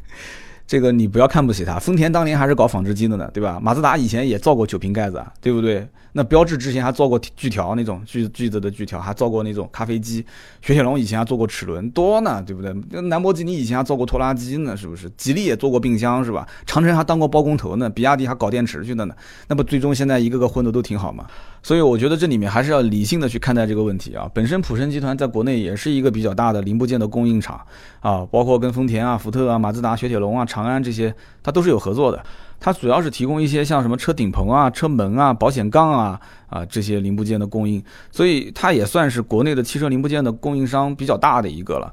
[0.66, 3.58] 这个你不要看不起它，丰田当年还是搞纺织机的呢，对吧？
[3.60, 5.84] 马自达以前也造过酒瓶盖子啊，对不对？
[6.12, 10.24] 那标志之前还造过锯条那种锯锯子的锯条，还造过那种咖啡机。
[10.60, 12.74] 雪铁龙以前还做过齿轮，多呢，对不对？
[13.02, 15.08] 兰博基尼以前还造过拖拉机呢，是不是？
[15.16, 16.46] 吉利也做过冰箱，是吧？
[16.66, 19.14] 长城还当过包工头呢，比亚迪还搞电池去的呢。
[19.48, 21.26] 那不最终现在一个个混的都挺好嘛？
[21.62, 24.28] 所以我觉得这里面还是要理性的去看待这个问题啊。
[24.34, 27.60] 本身普生集团在国内也是一个比较大的零部件的供应厂
[28.00, 32.22] 啊，包括跟丰田啊、福特啊、马自达、雪铁龙啊、长安这些，它都是有合作的。
[32.60, 41.92] 它主要是提供一些像什么车顶棚啊、车门啊、保险杠啊啊这些零部件的供应，所以它也算是国内的汽车零部件的供应商比较大的一个了。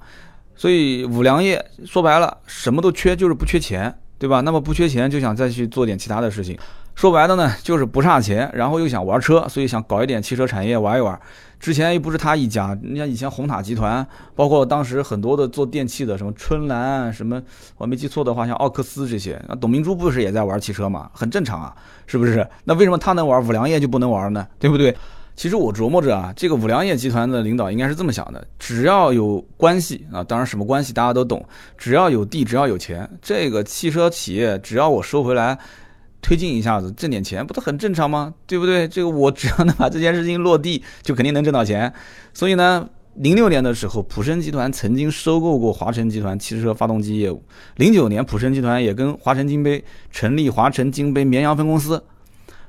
[0.55, 4.41] 所以五粮液说白了什么都缺，就是不缺钱，对吧？
[4.41, 6.57] 那么不缺钱就想再去做点其他的事情。
[6.95, 11.17] 说白了呢，就是不差钱，然后又想玩车，所以想搞一点汽车产业玩一玩。
[11.59, 17.41] 之前又不是他一家，你像以前红塔集团，包括当时很多的做电器的，什么春兰，什么
[17.77, 21.09] 我没记错的话，像奥克斯这些，那董明珠不是也在玩汽车嘛？
[21.13, 22.47] 很正常啊，是不是？
[22.63, 24.47] 那为什么他能玩，五粮液就不能玩呢？
[24.59, 24.95] 对不对？
[25.35, 31.45] 其实我琢磨着啊，这个五粮液集团的领导应该是这么想的：只要有关系啊，当然什么关系大家都懂，
[31.77, 35.57] 只要有地，只要有钱，这个汽车企业只要我收回来。
[36.27, 38.33] 推进一下子挣点钱，不都很正常吗？
[38.45, 38.85] 对不对？
[38.85, 41.93] 这个我只要能把这件事情落地，就肯定能挣到钱。
[42.33, 47.41] 所以呢，零六年的时候，普生集团曾经收购过华晨集团汽车发动机业务。
[47.77, 52.03] 零九年，普生集团也跟华晨金杯成立华晨金杯绵阳分公司。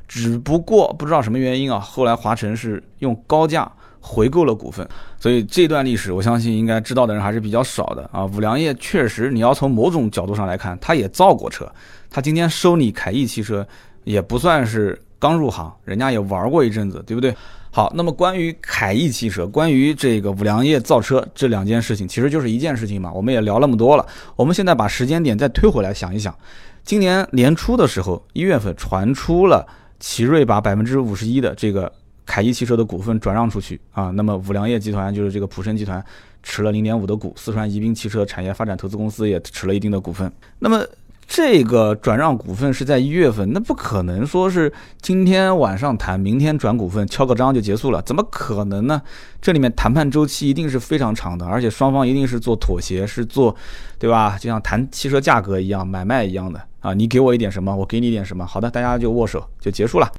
[0.07, 3.68] 只不过不知道什么原因啊，后来华晨是用高价
[4.01, 4.88] 回购了股份。
[5.18, 8.25] 所以这段历史，我相信应该知道的人还是比较少的啊。
[8.25, 11.68] 五粮液确实，你要从某种角度上来看，它也造过车。
[12.11, 13.66] 他今天收你凯翼汽车，
[14.05, 17.35] 也不算是刚入行，人家也玩过一阵子，对不对？
[17.71, 23.12] 好，那么关于凯翼汽车，关于这个五粮液造车这两件事情，其实就是一件事情嘛。
[23.12, 26.35] 我们也聊那么多了，我们现在把时间点再推回来想一想，
[26.83, 29.66] 今年年初的时候，一月份传出了
[30.01, 31.92] 奇瑞把百分之五十一的这个
[32.25, 36.03] 凯翼汽车的股份转让出去啊，那么五粮液集团就是这个普生集团
[36.42, 40.83] 持了零点五的股，四川宜宾汽车产业发展投资公司也持了一定的股份，那么。
[41.28, 49.00] 这个转让股份是在一月份，那不可能说是今天晚上谈，明天转股份，敲个章就结束了，怎么可能呢？
[49.40, 53.54] 这里面谈判周期一定是非常长的，而且双方一定是做妥协，是做，
[53.98, 54.38] 对吧？
[54.40, 60.10] 就像谈汽车价格一样，买卖一样的啊，你给我一点什么，我给你一点什么，好的，大家就握手就结束了。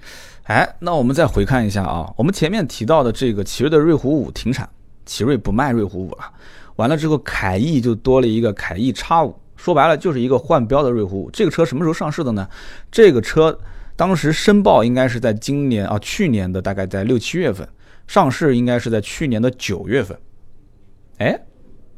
[0.43, 4.69] 哎，那我们再回看一下啊，我们前面提到的这个奇瑞的瑞虎五停产，
[5.07, 6.31] 奇瑞不卖瑞虎五了，
[6.75, 9.35] 完了之后凯翼就多了一个凯翼叉五。
[9.59, 12.47] 说白了就是一个换标的瑞虎五，这个车什么时候上市的呢？
[12.89, 13.59] 这个车
[13.97, 17.67] 当时申报应该是在今年啊，去年的大概在六七月份
[18.07, 20.17] 上市，应该是在去年的九月份。
[21.17, 21.37] 哎，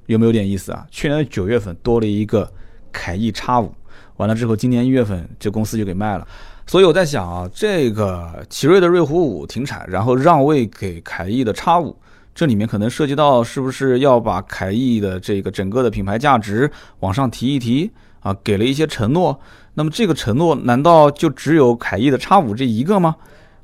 [0.08, 0.88] 有没有点意思啊？
[0.90, 2.52] 去年的九月份多了一个
[2.92, 3.72] 凯翼叉五，
[4.18, 6.28] 完了之后今年一月份这公司就给卖了。
[6.66, 11.96] 所以我在想啊，这个奇瑞的瑞虎五停产，然后让位给凯翼的叉五。
[12.34, 17.92] 这里面可能涉及到是不是要把凯翼的这个整个的品牌价值往上提一提
[18.22, 18.36] 啊？
[18.44, 19.40] 给了一些承诺，
[19.74, 23.16] 那么这个承诺难道就只有凯翼的叉五这一个吗？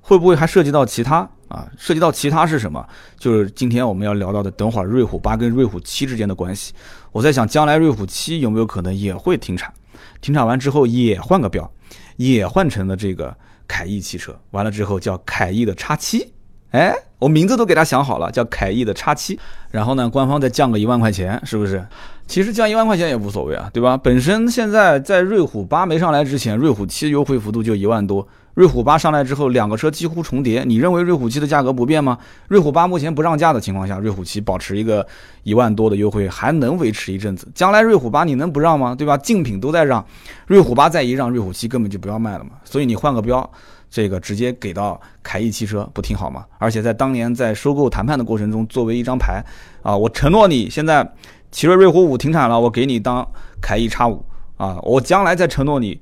[0.01, 1.67] 会不会还涉及到其他啊？
[1.77, 2.85] 涉及到其他是什么？
[3.17, 6.73] 就是今天我们要聊到的，等会儿瑞虎八跟瑞虎七之间的关系。
[7.11, 9.73] 我在想，将来瑞虎七有没有可能也会停产？
[10.21, 11.69] 停产完之后也换个标，
[12.15, 13.35] 也换成了这个
[13.67, 16.33] 凯翼汽车，完了之后叫凯翼的叉七。
[16.71, 19.39] 哎，我名字都给他想好了，叫凯翼的叉七，
[19.71, 21.85] 然后呢，官方再降个一万块钱，是不是？
[22.27, 23.95] 其实降一万块钱也无所谓啊，对吧？
[23.95, 30.65] 本身现在在瑞虎八没上来之前，瑞虎七优惠幅度就一万多，瑞虎八上来之后，两个车几乎重叠。
[30.65, 32.17] 你认为瑞虎七的价格不变吗？
[32.49, 35.07] 瑞虎八目前不让价的情况下，瑞虎七保持一个
[35.43, 37.47] 一万多的优惠，还能维持一阵子。
[37.55, 38.93] 将来瑞虎八你能不让吗？
[38.93, 39.15] 对吧？
[39.15, 40.05] 竞品都在让，
[40.47, 42.51] 瑞虎八再一让，瑞虎七根本就不要卖了嘛。
[42.65, 43.49] 所以你换个标。
[43.89, 46.45] 这个直接给到凯翼汽车不挺好吗？
[46.57, 49.43] 而且在当年在收购谈判的过程中，作为一张牌
[49.81, 51.07] 啊，我承诺你现在
[51.51, 53.27] 奇瑞瑞虎五停产了，我给你当
[53.61, 54.23] 凯翼叉五
[54.57, 55.99] 啊，我将来再承诺你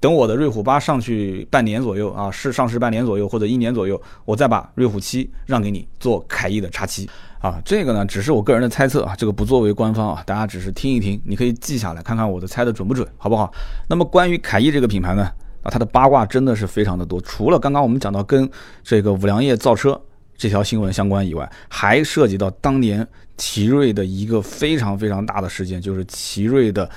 [0.00, 7.08] 等我的瑞虎八上去半年左右啊，是上市半年左右或者一年左右，我再把瑞虎七让给你做凯翼的叉七
[7.40, 7.60] 啊。
[7.64, 13.52] 这个呢，只是我个人的猜测啊，这个不作为官方啊，大家只是听一听，你可以记下来，看看我的猜的准不准，好不好？
[13.88, 15.30] 那么关于凯翼这个品牌呢，
[15.66, 18.48] 啊，它的八卦真的是非常的多，除了刚刚我们讲到跟
[18.84, 20.00] 这个五粮液造车
[20.36, 26.88] 这条新闻相关以外，还涉及到当年奇瑞的一个非常非常大的事件，就是奇瑞的。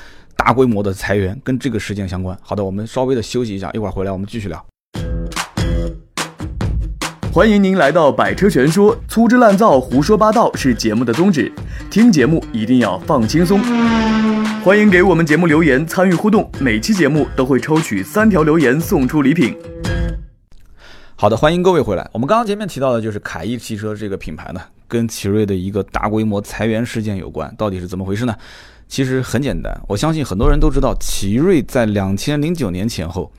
[0.41, 2.37] 大规模的裁员跟这个事件相关。
[2.41, 4.65] 好的，我们稍微的休息一下，一会儿回来我们继续聊。
[7.29, 11.51] 欢迎您来到《百车全说》，粗制滥造、胡说八道是节目的宗旨，
[11.91, 13.59] 听节目一定要放轻松。
[14.61, 19.57] 欢迎给我们节目留言参与互动，每期节目都会抽取三条留言送出礼品。
[21.15, 22.07] 好的，欢迎各位回来。
[22.11, 28.35] 我们刚刚前面提到的就是凯翼汽车这个品牌呢，跟奇瑞的一个大规模裁员事件有关，到底是怎么回事呢？
[28.89, 33.31] 其实很简单，我相信很多人都知道，奇瑞在两千零九年前后，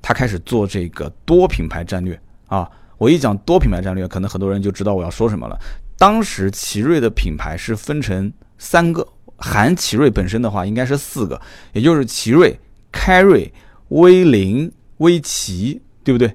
[0.00, 2.70] 他开始做这个多品牌战略啊。
[2.98, 5.58] 我一讲多品牌战略，可能很多人就知道我要说什么了。
[5.98, 9.06] 当时奇瑞的品牌是分成三个，
[9.42, 11.38] 含奇瑞本身的话，应该是四个，
[11.72, 12.58] 也就是奇瑞、
[12.90, 13.52] 凯瑞、
[13.88, 16.34] 威凌、威奇，对不对？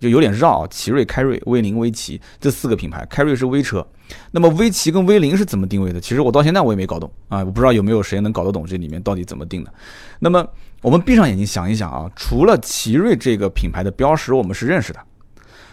[0.00, 3.86] 就有点绕啊，奇瑞、凯瑞、威凌、威奇这四个品牌，凯瑞是威车。
[4.32, 6.00] 那么威奇跟威凌是怎么定位的？
[6.00, 9.72] 其实我到现在我也没搞懂啊，我不知道有没有谁能搞得懂这里面到底怎么定的。
[10.18, 10.44] 那么
[10.80, 15.00] 我们闭上眼睛想一想啊，除了奇瑞这个品牌的标识我们是认识的，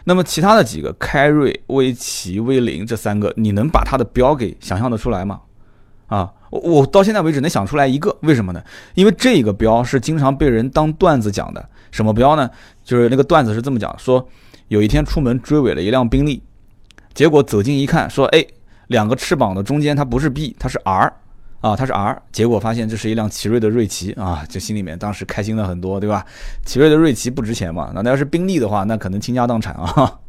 [0.04, 5.42] 那么其他的几个凯瑞、威奇、威凌这三个，你能把它的标给想象得出来吗？
[6.08, 8.64] 啊，我我到现在为止能想出来一个，为什么呢？
[8.94, 11.70] 因为这个标是经常被人当段子讲的。
[11.90, 12.50] 什么标呢？
[12.84, 14.28] 就是那个段子是这么讲：说
[14.68, 16.44] 有一天出门追尾了一辆宾利。
[17.14, 18.46] 结果走近一看，说：“哎，
[18.88, 21.12] 两个翅膀的中间它不是 B，它是 R，
[21.62, 26.24] 啊，它是 R。”结果发现这是一辆奇瑞的瑞奇啊，就心里面当时开心了很多，对吧？
[26.66, 30.20] 奇瑞的瑞奇不值钱嘛，那那要是宾利的话，那可能倾家荡产啊。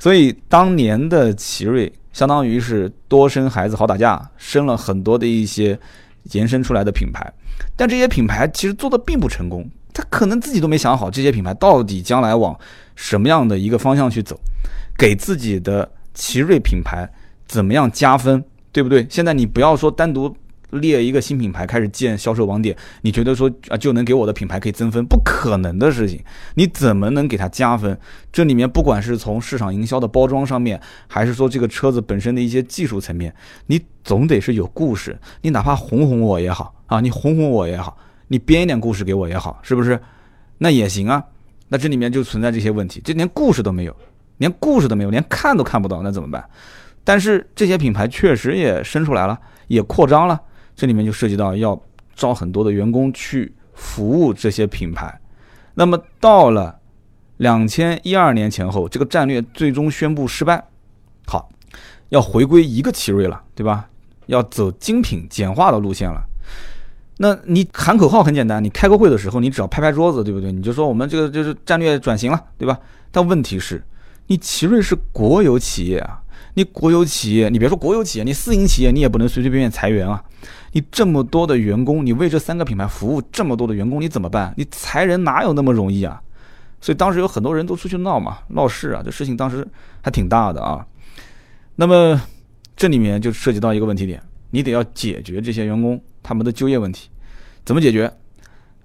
[0.00, 5.78] 所以当年的奇瑞相当于是多生孩子好打架，生了很多的一些
[6.32, 7.32] 延伸出来的品牌，
[7.76, 12.58] 但这些品牌其实做的并不成功，他可能自己都没想好这些品牌到底将来往
[12.96, 14.36] 什么样的一个方向去走，
[14.98, 15.88] 给自己的。
[16.12, 17.08] 奇瑞品牌
[17.46, 19.06] 怎么样加分，对不对？
[19.08, 20.36] 现在你不要说单独
[20.72, 25.04] 列一个新品牌开始建销售网点，你觉得说啊就能给我的品牌可以增分？
[25.06, 26.22] 不可能的事情，
[26.54, 27.98] 你怎么能给它加分？
[28.32, 33.34] 这里面不管是从市场营销的包装上面，还是说这个车子本身的一些技术层面，
[33.66, 35.18] 你总得是有故事。
[35.42, 37.96] 你哪怕哄哄我也好啊，你哄哄我也好，
[38.28, 40.00] 你编一点故事给我也好，是不是？
[40.58, 41.24] 那也行啊。
[41.68, 43.96] 那这里面就存在这些问题，这连故事都没有。
[44.38, 46.42] 连故事都没有，连看都看不到，那怎么办？
[47.04, 50.40] 但是这些品牌确实也生出来了，也扩张了，
[50.80, 51.78] 这里面就涉及到要
[52.14, 55.20] 招很多的员工去服务这些品牌。
[55.74, 56.80] 那么到了
[57.36, 60.64] 两千一二年前后，这个战略最终宣布失败。
[61.26, 61.50] 好，
[62.08, 63.90] 要回归一个奇瑞了，对吧？
[64.24, 66.22] 要走精品简化的路线了。
[67.18, 70.50] 那你喊口号很简单，你开个会的时候，你只要拍拍桌子，对不对？
[70.50, 72.80] 你就说我们这个就是战略转型了，对吧？
[73.10, 73.84] 但问题是。
[74.28, 76.19] 你奇瑞是国有企业啊，
[76.54, 80.22] 你国有企业，你别说国有企业，你私营企业你也不能随随便便裁员啊。
[80.72, 84.54] 你这么多的员工，你为这三个品牌服务这么多的员工，你怎么办？
[84.56, 86.20] 你裁人哪有那么容易啊？
[86.80, 89.66] 所以当时有很多人都出去闹嘛，闹事啊，这事情当时
[90.00, 90.86] 还挺大的啊。
[91.76, 92.20] 那么
[92.76, 97.10] 这里面就涉及到一个问题点，你得要解决这些员工他们的就业问题，
[97.64, 98.10] 怎么解决？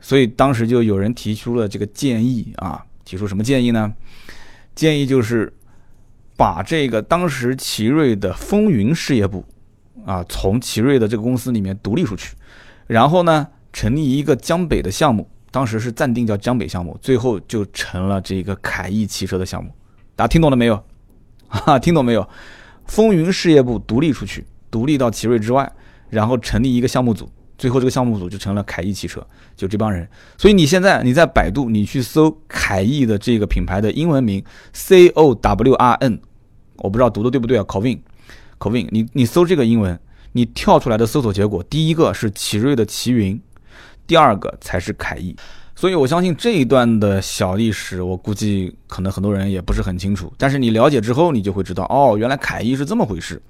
[0.01, 3.93] 所以当时就有人提出了这个建议啊，提出什么建议呢？
[4.75, 5.51] 建议就是
[6.37, 9.43] 把这个当时奇瑞的风云事业部
[10.05, 12.35] 啊，从奇瑞的这个公司里面独立出去，
[12.87, 19.71] 然后呢，成立一个江北的项目，当时是暂定叫江北项目，最后就成了这个凯翼汽车的项目。
[20.15, 20.83] 大家听懂了没有？
[21.47, 22.27] 哈，听懂没有？
[22.85, 25.71] 风云事业部独立出去，独立到奇瑞之外，
[26.09, 27.31] 然后成立一个项目组。
[27.57, 30.07] 最后这个项目组就成了凯翼汽车，就这帮人。
[30.37, 36.19] 所以你现在你在百度，你去搜凯翼的这个品牌的英文名 C O W R N，
[36.77, 37.63] 我不知道读的对不对啊？
[37.63, 37.99] 口 win，
[38.57, 39.97] 口 win，你你搜这个英文，
[40.33, 43.39] 你跳出来的搜索结果，第一个是奇瑞的奇云，
[44.05, 45.35] 第二个才是凯翼。
[45.77, 50.31] 所以我相信这一段的小历史，我估计可能很多人也不是很清楚。
[50.37, 53.41] 但是你了解之后，你就会知道，哦，原来凯翼是这么回事。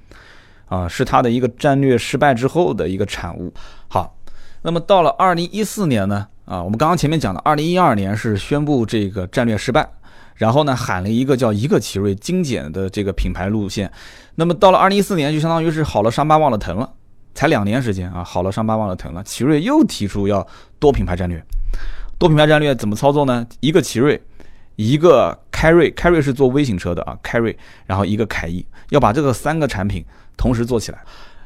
[0.68, 3.54] 啊，是它的一个战略失败之后的一个产物。
[3.88, 4.18] 好，
[4.62, 6.28] 那么到了二零一四年呢？
[6.46, 9.88] 啊，我们刚刚前面讲的，二零一二年是宣布这个战略失败，
[10.36, 13.92] 然后呢喊了一个叫一个奇瑞精简的这个品牌路线。
[14.36, 16.90] 那么到了二零一四年，就相当于是好了伤疤忘了疼了，
[17.34, 19.24] 才两年时间啊，好了伤疤忘了疼了。
[19.24, 20.46] 奇瑞又提出要
[20.78, 21.44] 多品牌战略。
[22.18, 23.46] 多品牌战略怎么操作呢？
[23.60, 24.22] 一个奇瑞，
[24.76, 30.04] 一个凯瑞，凯瑞是做微型车的啊，凯瑞，然后一个凯翼，要把这个三个产品
[30.36, 31.00] 同时做起来。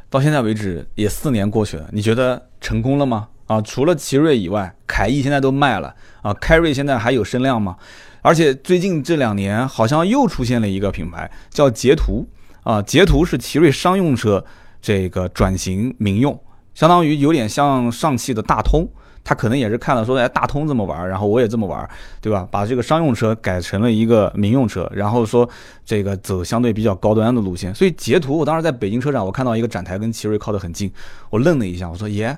[0.09, 3.27] 到现在为止也四年过去了，你觉得成功了吗？
[3.45, 7.75] 啊，除了奇瑞以外，凯翼现在都卖了啊，凯瑞现在还有声量吗？
[8.21, 12.27] 而且最近这两年好像又出现了一个品牌叫捷途
[12.63, 14.43] 啊，捷途是奇瑞商用车
[14.81, 16.39] 这个转型民用，
[16.79, 18.87] 相当于有点像上汽的大通。
[19.21, 21.87] 他可能也是看了说，哎，大通这么玩，然后我也这么玩，
[22.21, 22.47] 对吧？
[22.49, 25.47] 把这个商用车改成了一个民用车，然后说
[25.85, 27.75] 这个走相对比较高端的路线。
[27.75, 30.89] 所以截图，我当时在北京车展，我看到一个展台跟奇瑞靠得很近，
[31.29, 32.35] 我愣了一下，我说，耶，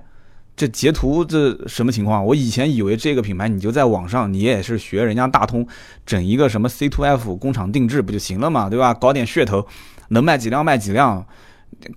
[0.56, 2.26] 这截图这什么情况？
[2.26, 5.66] 我以前以为这个品牌你就在网上，你也是学人家大通
[6.04, 8.92] 整一个什么 C to F 工厂定制不就行了嘛，对吧？
[8.92, 9.66] 搞点噱头，
[10.10, 11.24] 能卖几辆卖几辆，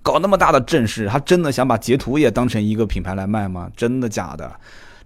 [0.01, 3.69] 搞那么大的阵势，他真的想把捷途也当成一个品牌来卖吗？
[3.75, 4.51] 真的假的？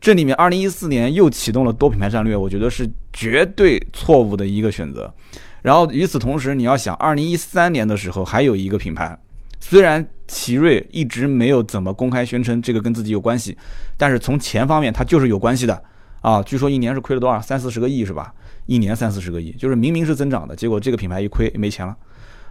[0.01, 5.13] 这里面，二零一四年又启动了多品牌战略，我觉得是绝对错误的一个选择。
[5.61, 9.17] 然后与此同时，你要想，二零一三年的时候还有一个品牌，
[9.59, 13.57] 虽然奇瑞一直没有怎么公开宣称这个跟自己有关系，
[13.97, 15.83] 但是从钱方面它就是有关系的
[16.21, 16.41] 啊。
[16.43, 17.41] 据说一年是亏了多少？
[17.41, 18.33] 三四十个亿是吧？
[18.67, 21.93] 一年三四十个亿，就是明明是增长的，结果这个品牌一亏没钱了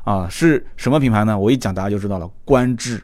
[0.08, 0.28] 啊。
[0.28, 1.38] 是什么品牌呢？
[1.38, 3.02] 我一讲大家就知道了，观致。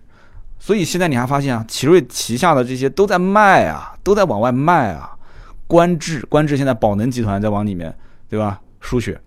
[0.58, 5.10] 所以现在你还发现啊，奇瑞旗下的这些都在卖啊，都在往外卖啊。
[5.66, 7.94] 观致，观致现在宝能集团在往里面，
[8.28, 8.60] 对吧？
[8.80, 9.20] 输血。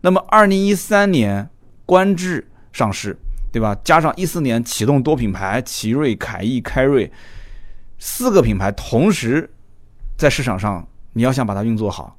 [0.00, 1.48] 那么二零一三年
[1.86, 3.16] 观致上市，
[3.52, 3.76] 对吧？
[3.84, 7.10] 加上一四年启动多品牌，奇瑞、凯翼、凯瑞
[7.98, 9.48] 四个品牌同时
[10.16, 12.16] 在市场上，你要想把它运作好，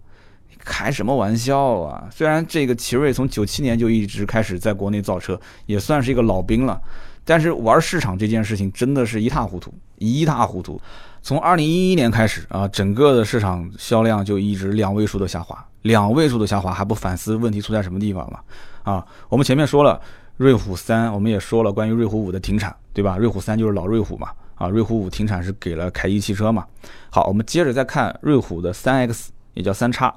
[0.65, 2.09] 开什么玩笑啊？
[2.11, 6.81] 虽然这个奇瑞从九七年就一直开始在国内造车，也算是一个老兵了。
[7.23, 10.79] 但是玩市场这件事情真的是一塌糊涂，一塌糊涂。
[11.21, 18.39] 从二零一一年开始啊，整个的市场销量就一直两位数的下滑，两位数的下滑还不反思问题出在什么地方吗？
[18.83, 19.99] 啊，我们前面说了
[20.37, 23.17] 瑞虎三，我们也说了关于瑞虎五的停产，对吧？
[23.17, 26.63] 瑞虎三就是老瑞虎嘛，啊，瑞虎五停产是给了凯翼汽车嘛。
[27.09, 30.13] 好，我们接着再看瑞虎的三 X，也叫三叉。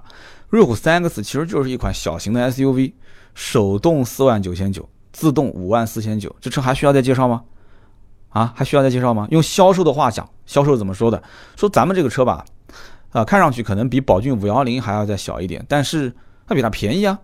[0.48, 2.92] 瑞虎三 X 其实就是一款小型的 SUV，
[3.34, 4.88] 手动四万九千九。
[5.10, 7.42] 自动五万四千九，这车还需要再介绍吗？
[8.28, 9.26] 啊，还需要再介绍吗？
[9.30, 11.20] 用销售的话讲，销售怎么说的？
[11.56, 12.44] 说咱们这个车吧，
[13.10, 16.12] 啊，看上去可能比宝骏五幺零还要再小一点，但是
[16.46, 17.18] 它比它便宜啊，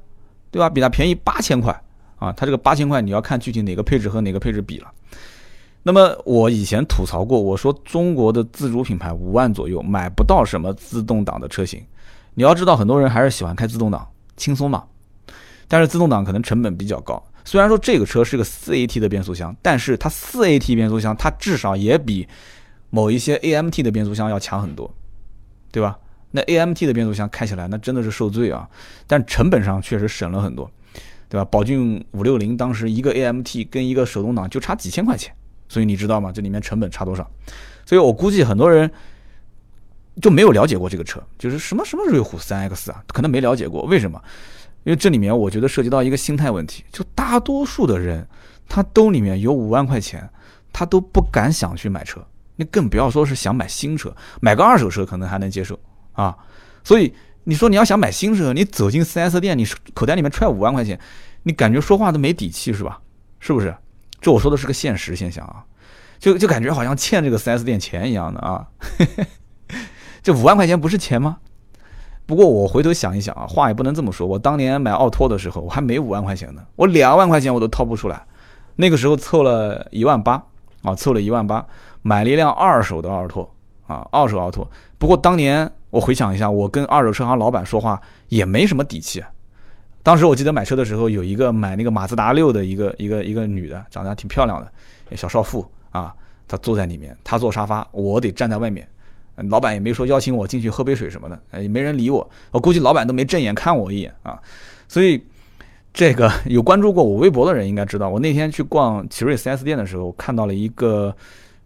[0.50, 0.68] 对吧？
[0.68, 1.78] 比它便宜八千块
[2.16, 4.90] 啊，它这个八千块你要看具体哪个配置和哪个配置比了。
[5.84, 11.84] 那么我以前吐槽过，我说中国的自主品牌五万左右买不到什么自动挡的车型，
[12.35, 14.85] 你要知道很多人还是喜欢开自动挡，轻松嘛。
[15.66, 17.23] 但是自动挡可能成本比较高。
[17.44, 22.27] 虽然说这个车是个四 AT 的变速箱，但是它四 AT 变速箱，它至少也比
[22.90, 24.92] 某一些 AMT 的变速箱要强很多，
[25.73, 25.99] 对吧？
[26.31, 28.68] 那 AMT 的变速箱开起来那真的是受罪啊！
[29.07, 30.70] 但成本上确实省了很多，
[31.29, 31.44] 对吧？
[31.44, 35.35] 宝骏五六零当时一个 AMT 跟一个手动挡就差几千块钱，
[35.68, 36.33] 所以你知道吗？
[36.33, 37.31] 这里面成本差多少？
[37.87, 38.90] 所以我估计很多人
[40.20, 44.20] 就没有了解过这个车，就是什么什么瑞虎三 X 啊，可能没了解过，为什么？
[44.85, 48.27] 因为这里面我觉得涉及到一个心态问题，就大多数的人，
[48.68, 50.29] 他兜里面有五万块钱，
[50.72, 52.24] 他都不敢想去买车，
[52.57, 55.79] 你更不要说是想买新车，买个二手车可能还能接受
[56.12, 56.37] 啊。
[56.85, 61.00] 所以你说你要想买新车，你走进 4S 店，你口袋里面揣五万块钱，
[61.44, 63.00] 你感觉说话都没底气是吧？
[63.40, 63.74] 是不是？
[64.20, 65.64] 这我说的是个现实现象啊，
[66.18, 68.66] 就就感觉好像欠这个 4S 店钱一样的啊。
[70.24, 71.37] 这五万块钱不是钱吗？
[72.24, 74.26] 不过我回头想一想啊，话也不能这么说。
[74.26, 78.24] 我当年买奥拓的时候，我还没五万块钱呢，我两万块钱我都掏不出来。
[78.76, 80.42] 那个时候凑了一万八
[80.80, 81.66] 啊，凑了一万八，
[82.00, 83.54] 买了一辆二手的奥拓
[83.87, 84.66] 啊，二手奥拓。
[84.96, 89.22] 不过当年我回想一下，我跟二手车行老板说话也没什么底气。
[90.02, 96.14] 当时我记得买车的时候，有一个买那个马自达六的一个一个一个女的，长得还挺漂亮的小少妇啊，
[96.48, 98.88] 她坐在里面，她坐沙发，我得站在外面。
[99.51, 102.31] 老板也没说邀请我进去喝杯水什么的，也没人理我。
[102.53, 104.38] 我估计老板都没正眼看我一眼啊。
[104.87, 105.20] 所以，
[105.92, 111.15] 这个有关注过我微博的人应该知道，我那天去逛奇瑞 4S 店的时候，看到了一个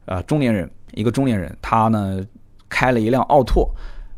[0.07, 2.25] 呃中年人，一个中年人，他呢
[2.69, 3.71] 开了一辆奥拓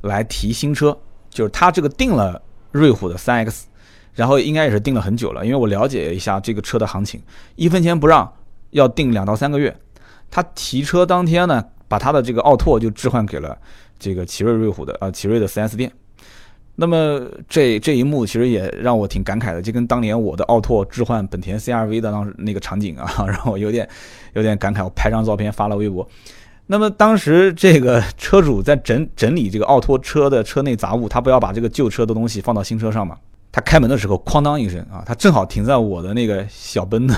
[0.02, 0.96] 来提新车，
[1.28, 3.62] 就是他这个订了瑞虎的 3X，
[4.14, 7.20] 然后应该也是订了很久了，因为我了解一下这个车的行情，
[7.56, 8.32] 一分钱不让，
[8.70, 9.76] 要订两到三个月。
[10.30, 11.64] 他提车当天呢。
[11.90, 13.58] 把他的这个奥拓就置换给了
[13.98, 15.90] 这个奇瑞瑞虎的啊奇瑞的 4S 店，
[16.76, 23.88] 那么这这一幕其实也让我挺感慨的，就跟当年我的奥拓置换本田 CRV 的当时那个场景啊， 让我有点
[24.34, 24.84] 有点感慨。
[24.84, 26.08] 我拍张照片发了微博。
[26.68, 33.16] 那么当时这个车主在整整理这个奥拓车的车内杂物，他不要把这个旧车的东西放到新车上嘛？
[33.50, 37.14] 他开门的时候，哐当一声啊，他正好停在我的那个小奔的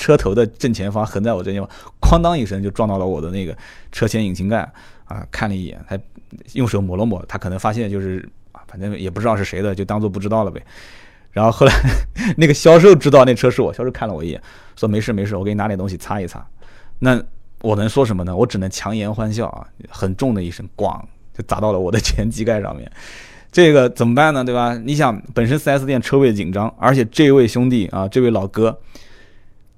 [0.00, 1.68] 车头的正前方，横在我这地方，
[2.00, 3.54] 哐当一声就撞到了我的那个
[3.92, 4.60] 车前引擎盖
[5.04, 5.24] 啊！
[5.30, 5.98] 看了一眼，他
[6.54, 10.62] 用手抹了抹，他可能发现就是啊，反正也不知道是谁的，就当做不知道了呗。
[11.30, 11.72] 然后后来
[12.38, 14.40] 那个销售知道那车是我，销售看了我一眼，
[14.74, 16.44] 说没事没事，我给你拿点东西擦一擦。
[16.98, 17.22] 那
[17.60, 18.34] 我能说什么呢？
[18.34, 19.66] 我只能强颜欢笑啊！
[19.90, 20.98] 很重的一声，咣，
[21.36, 22.90] 就砸到了我的前机盖上面。
[23.52, 24.42] 这个怎么办呢？
[24.42, 24.78] 对吧？
[24.78, 28.80] 你想，本身 4S 店车位紧张，而且这位兄弟啊，这位老哥，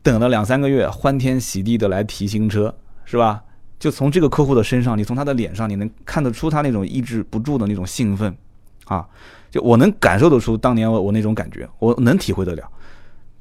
[0.02, 2.74] 等了两三个月，欢天喜地的来提新车，
[3.04, 3.42] 是吧？
[3.78, 8.34] 就从这个客户的身上，你从他的脸上，你能看得出他那种抑制不住的那种兴奋
[8.86, 9.06] 啊！
[9.50, 12.68] 就我能感受得出当年我我那种感觉，我能体会得了。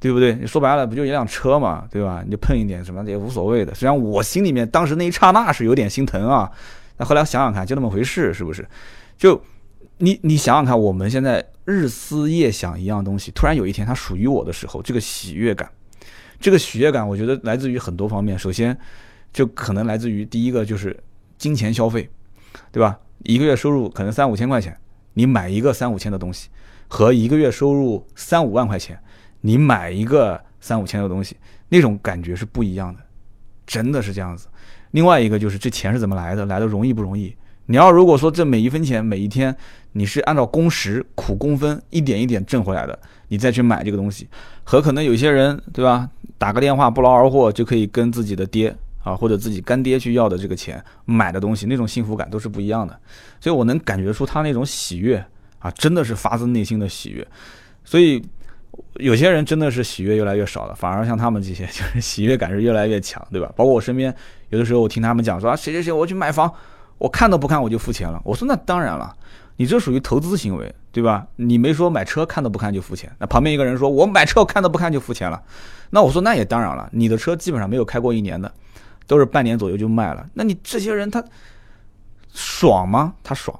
[0.00, 0.44] 对不对？
[0.44, 2.24] 说白了，不就一辆车嘛，对吧？
[2.24, 3.72] 你就碰一点什么也无所谓的。
[3.72, 6.50] 虽然我心里面当时那一刹那是有点心疼啊，
[6.96, 8.66] 那后来想想看，就那么回事，是不是？
[9.16, 9.40] 就
[9.98, 15.70] 你你想想看，我们现在日思夜想一样东西，突然有一天它属于我的时候，这个喜悦感，
[16.42, 18.36] 这个喜悦感，我觉得来自于很多方面。
[18.36, 18.76] 首先，
[19.32, 20.94] 就可能来自于第一个就是
[21.38, 22.10] 金钱消费，
[22.72, 22.98] 对吧？
[23.22, 24.76] 一个月收入可能三五千块钱，
[25.14, 26.48] 你买一个三五千的东西，
[26.88, 28.98] 和一个月收入三五万块钱。
[29.44, 31.36] 你买一个三五千的东西，
[31.68, 33.00] 那种感觉是不一样的，
[33.66, 34.48] 真的是这样子。
[34.92, 37.34] 另外一个就是这钱是怎么来的，来的容易不容易？
[37.66, 39.54] 你要如果说这每一分钱每一天
[39.92, 42.96] 你是按照工时苦工分一点一点挣回来的，
[43.28, 44.28] 你再去买这个东西，
[44.62, 46.08] 和可能有些人对吧，
[46.42, 48.74] 打个电话不劳而获就可以跟自己的爹
[49.04, 52.98] 啊或者自己干爹去要的这个钱买的东西，那种幸福感都是不一样的。
[53.40, 55.24] 所以我能感觉出他那种喜悦
[55.60, 57.24] 啊，真的是发自内心的喜悦。
[57.84, 58.20] 所以。
[58.94, 63.52] 有些人真的是喜悦越来越少了，反而像他们这些，就是喜悦感是越来越强，对吧？
[63.54, 64.14] 包括我身边，
[64.48, 66.50] 有的时候我听他们讲说啊，谁谁谁我去买房，
[66.96, 68.18] 我看都不看我就付钱了。
[68.24, 69.14] 我说那当然了，
[69.62, 71.24] 你这属于投资行为，对吧？
[71.36, 73.08] 你没说买车看都不看就付钱。
[73.20, 75.40] 那旁边一个人说我买车看都不看就付钱了，
[75.90, 78.52] 那我说那也当然了，你的车基本上没有开过一年的，
[79.06, 80.28] 都是半年左右就卖了。
[80.34, 81.22] 那你这些人他
[82.34, 83.14] 爽吗？
[83.22, 83.56] 他爽，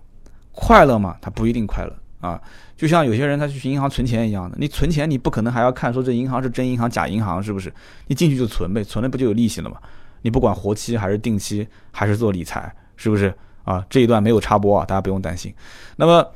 [0.51, 1.17] 快乐吗？
[1.21, 2.43] 他不一定快乐啊。
[2.77, 7.73] 就像有些人他去银行存钱一样的，你存钱你不可能还要看说这银行是真银行假银行是不是？
[8.09, 9.77] 你进去就存呗，存了不就有利息了吗？
[10.23, 13.33] 你不管活期还是定期还是做理财，是不是
[13.65, 13.85] 啊？
[13.89, 15.53] 这一段没有插播啊，大家不用担心。
[15.97, 16.27] 那么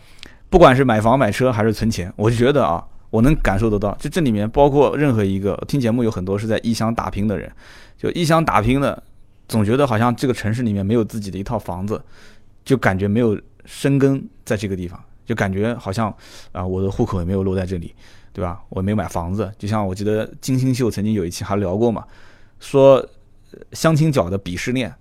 [0.48, 7.50] 不管是买房买车还是存钱，我就觉得啊，我能感受得到，就这里面包括任何一个听节目有很多是在异乡打拼的人，
[7.96, 9.02] 就异乡打拼的，
[9.48, 12.02] 总觉得好像这个城市里面没有自己的一套房子，
[12.64, 15.00] 就感觉没有生根在这个地方。
[15.26, 16.06] 就感觉好像
[16.52, 17.92] 啊，我的户口也没有落在这里，
[18.32, 18.62] 对吧？
[18.68, 22.04] 我没买房子，就像我记得金星秀曾经有一期还聊过嘛，
[22.60, 23.04] 说
[23.72, 24.94] 相亲角的鄙视链，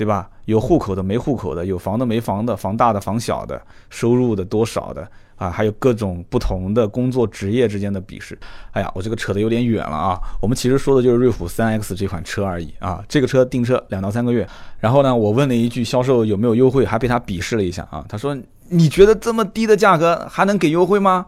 [0.00, 0.30] 对吧？
[0.46, 8.38] 有户口的没户口的，有房的没房的，房大的房小的，收入的多少的啊，还有各种不同的工作职业之间的鄙视。
[8.70, 10.18] 哎呀，我这个扯得有点远了啊。
[10.40, 13.04] 我们其实说的就是瑞虎三 X 这款车而已啊。
[13.06, 14.48] 这个车订车两到三个月，
[14.78, 18.02] 然后呢，我问了一句销售有没有优惠，还被他鄙视了一下啊。
[18.08, 18.34] 他说。
[18.72, 21.26] 你觉得这么低的价格还能给优惠吗？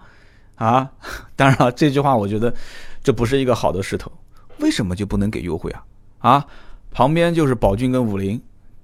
[0.55, 0.89] 啊，
[1.35, 2.55] 当然了，这句话我觉得
[3.03, 4.13] 这不是一个好的势头。
[4.59, 5.83] 为什么就不能给优惠啊？
[6.21, 6.47] 啊，
[6.93, 8.41] 旁边就是宝骏跟五菱，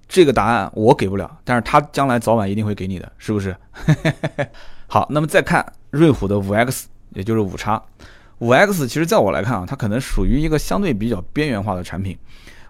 [0.09, 3.55] 这个答案我给不了，但是他将来早晚一定会给你的，是不是？
[4.89, 7.83] 好，那么再看瑞虎的五 X，也就是五叉，
[8.39, 12.17] 五 X，其实在我来看啊，它可能属于一个相对比较边缘化的产品。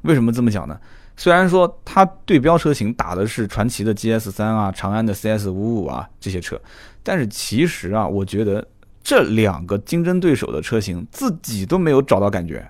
[0.02, 0.78] 为什么这么讲呢？
[1.16, 6.60] 虽然说它对标车型打的是传祺的 GS 三啊、长安的 CS 五五啊这些车，
[7.02, 8.66] 但是其实啊，我觉得
[9.02, 12.68] 这两个竞争对手的车型自己都没有找到感觉，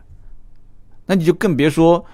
[1.06, 2.04] 那你就更别说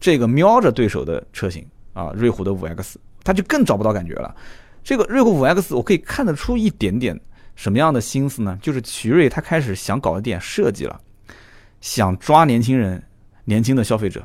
[0.00, 1.64] 这个瞄着对手的车型
[1.94, 4.34] 啊，瑞虎的五 X，它就更找不到感觉了。
[4.82, 7.18] 这个瑞虎五 X 我可以看得出一点点
[7.54, 8.58] 什么样的心思呢？
[8.60, 11.00] 就是奇瑞它开始想搞一点设计了，
[11.80, 13.02] 想抓年轻人、
[13.46, 14.22] 年轻的消费者。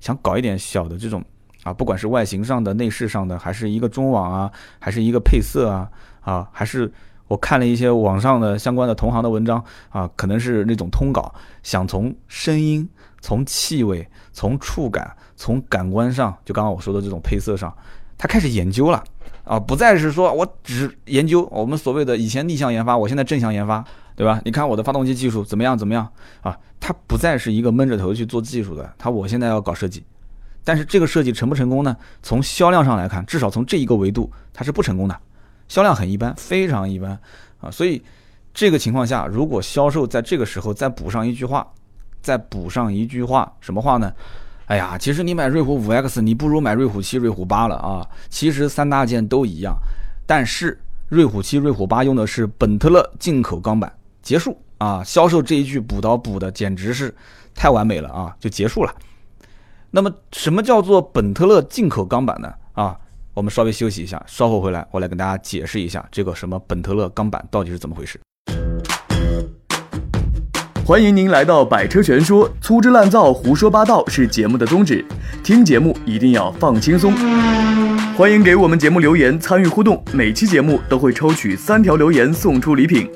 [0.00, 1.20] 想搞一点小的这种
[1.64, 5.90] 啊，不管是外形上的、内饰上的，还是一个中网啊，还是一个配色啊，
[6.20, 6.88] 啊，还是
[7.26, 12.88] 我看了一些网上的相关的同行的文章啊，可能是那种通稿，想从声音、
[13.20, 17.74] 从气味、从触感、从感官上，就刚刚我说的这种配色上，
[18.16, 19.02] 他开始研究了
[19.44, 23.84] 啊，不再是说我只研究我们所谓的以前逆向研发，我现在正向研发。
[24.18, 24.42] 对吧？
[24.44, 25.78] 你看我的发动机技术怎么样？
[25.78, 26.04] 怎么样
[26.40, 26.58] 啊？
[26.80, 30.02] 他不再是一个闷着头去做技术的，他我现在要搞设计，
[30.64, 31.96] 但是这个设计成不成功呢？
[32.20, 35.16] 从销量上来看，至少从这一个维度，它是不成功的，
[35.68, 37.16] 销量很一般，非常一般
[37.60, 37.70] 啊。
[37.70, 38.02] 所以
[38.52, 41.64] 这个情况下，如果销售在这个时候再补上一句话，
[42.20, 44.12] 再补上一句话，什么话呢？
[44.66, 48.06] 哎呀，其实你买瑞虎五 X，你不如买瑞虎七、瑞虎八了啊。
[48.28, 49.74] 其实三大件都一样，
[50.26, 53.90] 但是瑞虎七、瑞虎八用的是本特勒进口钢板，
[54.20, 55.02] 结束啊。
[55.02, 57.14] 销售这一句补刀补的简直是
[57.54, 58.94] 太完美了啊，就结束了。
[59.90, 62.52] 那么什么叫做本特勒进口钢板呢？
[62.74, 62.94] 啊，
[63.32, 68.20] 我们稍微休息一下，稍后回来我来跟大家解释一下这个什么本特勒钢板到底是怎么回事。
[70.88, 75.04] 欢迎您来到《百车全说》，粗制滥造、胡说八道是节目的宗旨，
[75.44, 77.12] 听节目一定要放轻松。
[78.16, 83.06] 欢迎给我们节目留言参与互动，每期节目都会抽取三条留言送出礼品。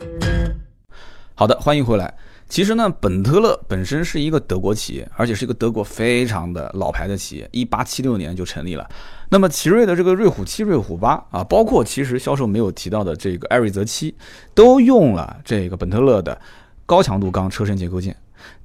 [1.35, 2.13] 好的，欢迎回来。
[2.47, 8.87] 其实呢，本特勒本身是一个德国企业，而且是一个德国非常的老牌的企业，一八七六年就成立了。
[9.31, 14.15] 那么奇瑞的这个瑞虎七、瑞虎八啊，包括其实销售没有提到的这个艾瑞泽七，
[14.53, 16.39] 都用了这个本特勒的。
[16.93, 18.15] 高强度钢车身结构件，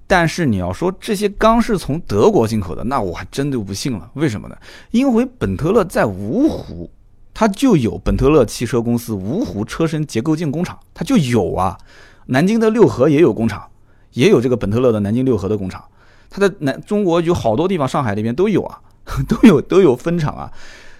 [0.05, 4.11] 但是你要说这些钢是从德国进口的，那我还真就不信了。
[4.15, 4.57] 为什么呢？
[4.91, 6.91] 因为本特勒在芜湖，
[7.33, 11.77] 它就有本特勒汽车公司芜湖车身结构件工厂，它就有啊。
[12.25, 13.65] 南京的六合也有工厂，
[14.11, 15.81] 也有这个本特勒的南京六合的工厂。
[16.29, 18.81] 它在南中国有好多地方，上海那边都有啊，
[19.29, 20.51] 都有都有分厂啊，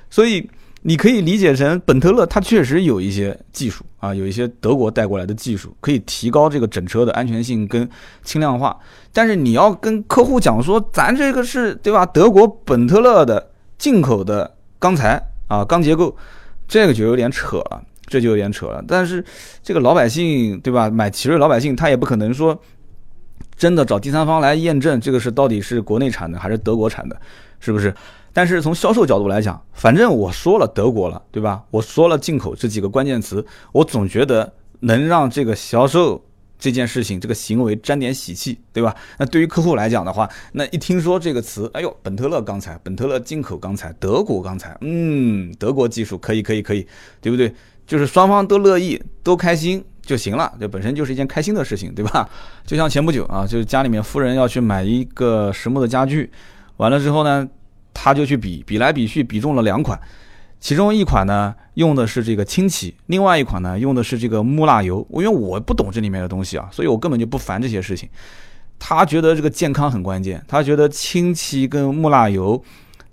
[0.09, 0.49] 所以。
[0.87, 7.87] 你可以理解成本特勒，它确实有一些技术啊，有一些德国带过来的技术，可以提高这个整车的安全性跟
[8.23, 8.79] 轻量化。
[9.11, 12.05] 但是你要跟客户讲说，咱这个是对吧？
[12.05, 16.15] 德国本特勒的进口的钢材啊，钢结构，
[16.69, 18.81] 这个就有点扯了，这就有点扯了。
[18.87, 19.21] 但是
[19.61, 20.89] 这个老百姓对吧？
[20.89, 22.57] 买奇瑞老百姓他也不可能说
[23.57, 27.19] 真的找第三方来验证这个是到底是国内产的还是德国产的，
[27.59, 27.93] 是不是？
[28.37, 31.63] 但是从销售角度来讲，反正我说了德国了，对吧？
[31.71, 36.23] 我说了进口这几个关键词，我总觉得能让这个销售
[36.59, 38.95] 这件事情、这个行为沾点喜气，对吧？
[39.17, 46.85] 那对于客户来讲的话，那一听说这个词，哎呦，本特勒钢材，本特勒进口钢材，德国钢材，嗯，德国技术可以，可以，可以，
[47.19, 47.51] 对不对？
[47.87, 52.29] 就是双方都乐意，都开心就行了，这本身就是一件开心的事情，对吧？
[52.67, 56.29] 就像前不久啊，就是家里面夫人要去买一个实木的家具，
[56.75, 57.49] 完了之后呢。
[57.99, 59.99] 他就去比比来比去，比中了两款，
[60.59, 65.05] 其中一款呢用的是这个氢气，另外一款呢用的是这个木蜡油。
[65.13, 68.07] 因为我不懂这里面的东西啊，所以我根本就不烦这些事情。
[68.77, 72.63] 他觉得这个健康很关键，他觉得氢气跟木蜡油，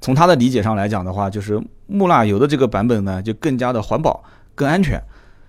[0.03, 4.23] 从他的理解上来讲的话，就是木蜡油的这个版本呢就更加的环保、
[4.55, 5.03] 更安全。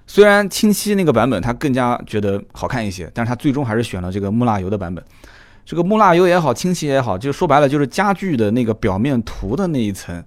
[0.07, 5.03] 虽然氢气那个版本他更加觉得好看一些，但是他最终还是选了这个木蜡油的版本。
[5.65, 10.23] 这个木蜡油也好，清漆也好，就说白了就是家具的那个表面涂的那一层，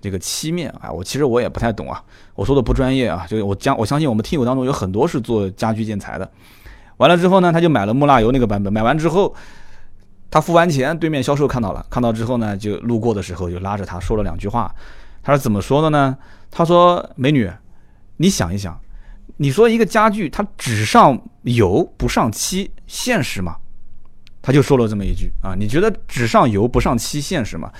[0.00, 2.02] 这个漆面啊，我其实我也不太懂啊，
[2.34, 6.28] 我说的不专业啊，就我将我相信我们听友当中有很多是做家居建材的。
[6.96, 9.32] 完了之后呢，他就买了木蜡油那个版本，买完之后，
[10.30, 14.74] 他付完钱，对面销售看到了，看到之后呢，就路过的时候就拉着他说了两句话，
[15.22, 16.16] 他是怎么说的呢？
[16.50, 17.50] 他说：“美女，
[18.18, 18.78] 你想一想，
[19.36, 23.56] 你说一个家具它只上油不上漆，现实吗？”
[24.42, 27.70] 他就说了这么一句啊，你觉得只上油不上漆现实吗？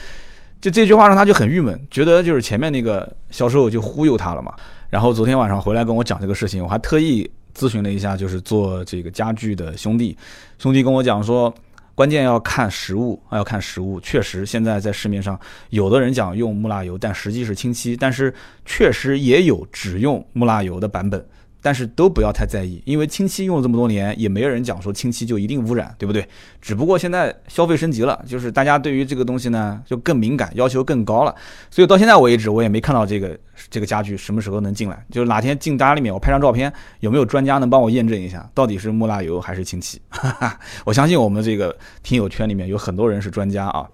[0.60, 4.54] 就这句话让他就很郁闷，觉得就是前面那个销售就忽悠他了嘛。
[4.88, 10.16] 然后昨天晚上回来跟我讲这个事情，我还特意咨询了一下，就是做这个家具的兄弟，
[10.58, 11.52] 兄弟跟我讲说，
[11.96, 13.98] 关键要看实物，要看实物。
[13.98, 15.36] 确实，现在在市面上
[15.70, 18.32] 有的人讲用木蜡油，但实际是清漆，但是
[18.64, 21.26] 确实也有只用木蜡油的版本。
[21.62, 26.26] 但是都不要太在意，因为氢漆用了这么多年，也没有人讲说氢漆就一定污染，对不对？
[26.60, 31.34] 只不过现在消费升级了，就是大家对于这个东西呢就更敏感，要求更高了。
[31.70, 33.38] 所以到现在为止，我也没看到这个
[33.70, 35.06] 这个家具什么时候能进来。
[35.10, 40.02] 就是哪天进家里面，我拍张照片，有没有专家能帮我验证一下，到底是木蜡油还是氢漆？
[40.84, 43.88] 我相信我们这个听友圈里面有很多人是专家啊。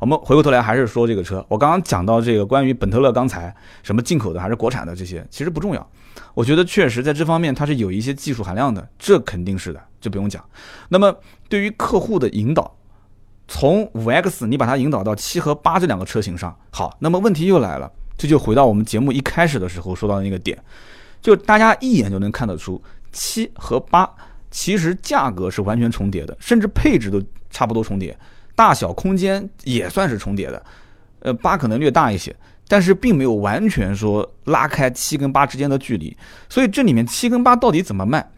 [0.00, 3.54] 我们回过头来还是说这个车，我刚刚讲到这个关于本特勒钢材，
[3.84, 5.90] 什么进口的还是国产的这些，其实不重要。
[6.34, 10.44] 我觉得确实在这方面它是有一些技术含量的，这肯定是的，就不用讲。
[10.88, 11.14] 那么
[11.48, 12.74] 对于客户的引导，
[13.46, 20.58] 从五 X 你把它引导到七和八这两个车型上，好，那么问题又来了，这就回到我们节目一开始的时候说到的那个点，
[21.20, 24.08] 就大家一眼就能看得出，七和八
[24.50, 28.16] 其实价格是完全重叠的，甚至配置都差不多重叠，
[28.54, 30.64] 大小空间也算是重叠的，
[31.20, 32.34] 呃，八可能略大一些。
[32.68, 36.16] 但是并没有完全说拉开七跟八之间的距离，
[36.48, 38.30] 所以这里面七跟八到底怎么卖？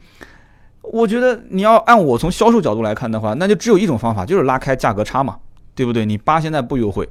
[0.83, 5.39] 我觉得你要按我从销售角度来看的话，那就只有一种方法，就是拉开价格差嘛，
[5.75, 6.05] 对不对？
[6.05, 7.09] 你八现在不优惠，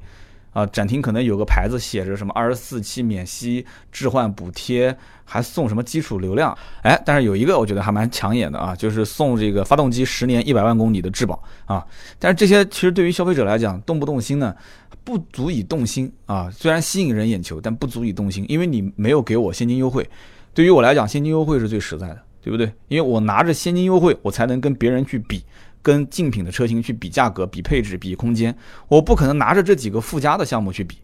[0.53, 4.95] 啊，展厅可能有个牌子写着什么二十四期免息置换补贴，
[5.25, 11.85] 还送什么基础流量，哎，但是有一个我觉得还蛮抢眼的啊，就是送这个发动机十年一百万公里的质保啊。
[12.19, 14.55] 但是这些其实对于消费者来讲，动不动心呢，
[15.03, 16.49] 不足以动心啊。
[16.51, 20.07] 虽然吸引人眼球，但不足以动心，因为你没有给我现金优惠。
[20.53, 22.71] 对于我来讲，现金优惠是最实在的，对不对？
[22.89, 25.43] 因为我拿着现金优惠，我才能跟别人去比。
[25.83, 28.55] 跟竞品的车型去比价格、比配置、比空间，
[28.87, 30.97] 我不可能拿着这几个附加的项目去比，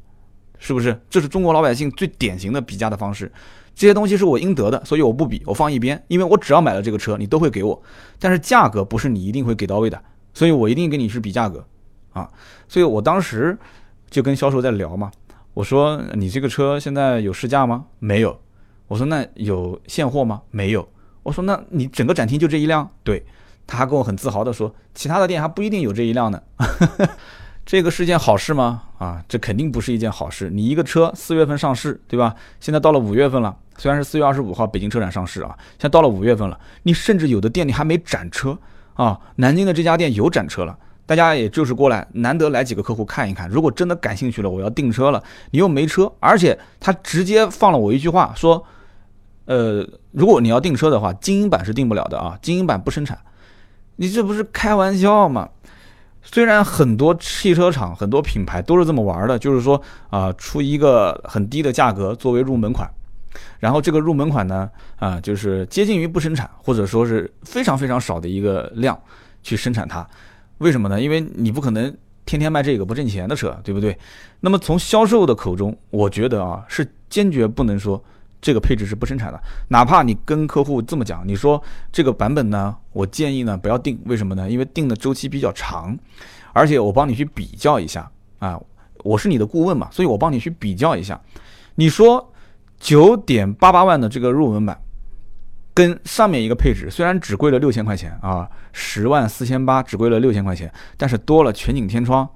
[0.57, 0.99] 是不是？
[1.09, 3.31] 这是中国老百姓最典型的比价的方式。
[3.75, 7.81] 这些东西是我应得的，所以我不比，我放一边，因为我只要买了这个车，你都会给我。
[8.17, 10.01] 但是价格不是你一定会给到位的，
[10.33, 11.65] 所以我一定跟你是比价格
[12.11, 12.29] 啊。
[12.67, 13.57] 所以我当时
[14.09, 15.11] 就跟销售在聊嘛，
[15.53, 17.85] 我说你这个车现在有试驾吗？
[17.99, 18.39] 没有。
[18.87, 20.41] 我说那有现货吗？
[20.51, 20.87] 没有。
[21.23, 22.89] 我说那你整个展厅就这一辆？
[23.03, 23.23] 对。
[23.69, 26.41] 他还跟我很自豪地说，其他的店还不一定有这一辆呢。
[27.63, 28.81] 这个是件好事吗？
[28.97, 30.49] 啊，这肯定不是一件好事。
[30.49, 32.33] 你一个车四月份上市，对吧？
[32.59, 38.57] 现在到了五月份了，虽然是四月二十五号北京车展上市啊，现在到了五月份了，你甚至有的店里还没展车
[38.95, 39.19] 啊。
[39.35, 43.47] 南京的这家店有展车了，大家也就是过来，难得来几个客户看一看。
[43.47, 48.65] 如果真的感兴趣了，我要订车了，你又没车，而且他直接放了我一句话说，
[49.45, 53.15] 呃，如果你要订车的话，精英版是订不了的啊，精英版不生产。
[54.01, 55.49] 你这不是开玩笑吗？
[56.21, 62.89] 虽然很多汽车厂、很多品牌都是这么玩的，就是说啊，出一个很低的价格作为入门款，
[63.59, 68.97] 然后这个入门款呢，啊，就是接近于不生产，或者说是非常非常少的一个量
[69.43, 70.07] 去生产它。
[70.59, 71.01] 为什么呢？
[71.01, 71.93] 因为你不可能
[72.25, 73.97] 天天卖这个不挣钱的车，对不对？
[74.39, 78.01] 那么从销售的口中，我觉得啊，是坚决不能说。
[78.41, 81.61] 这个配置是不生产的，哪怕你跟客户这么讲，你说
[81.91, 84.49] 这个版本呢，我建议呢不要定，为什么呢？
[84.49, 85.97] 因为定的周期比较长，
[86.53, 88.09] 而且我帮你去比较一下
[88.39, 88.57] 啊，
[89.03, 91.19] 我是你的顾问嘛，所以我帮你去比较一下。
[91.75, 92.31] 你说
[92.79, 94.79] 九点八八万的这个入门版，
[95.73, 102.27] 跟上面一个配置虽然只贵了六千块钱啊，十万四千八只贵了六千块钱，但是多了全景天窗、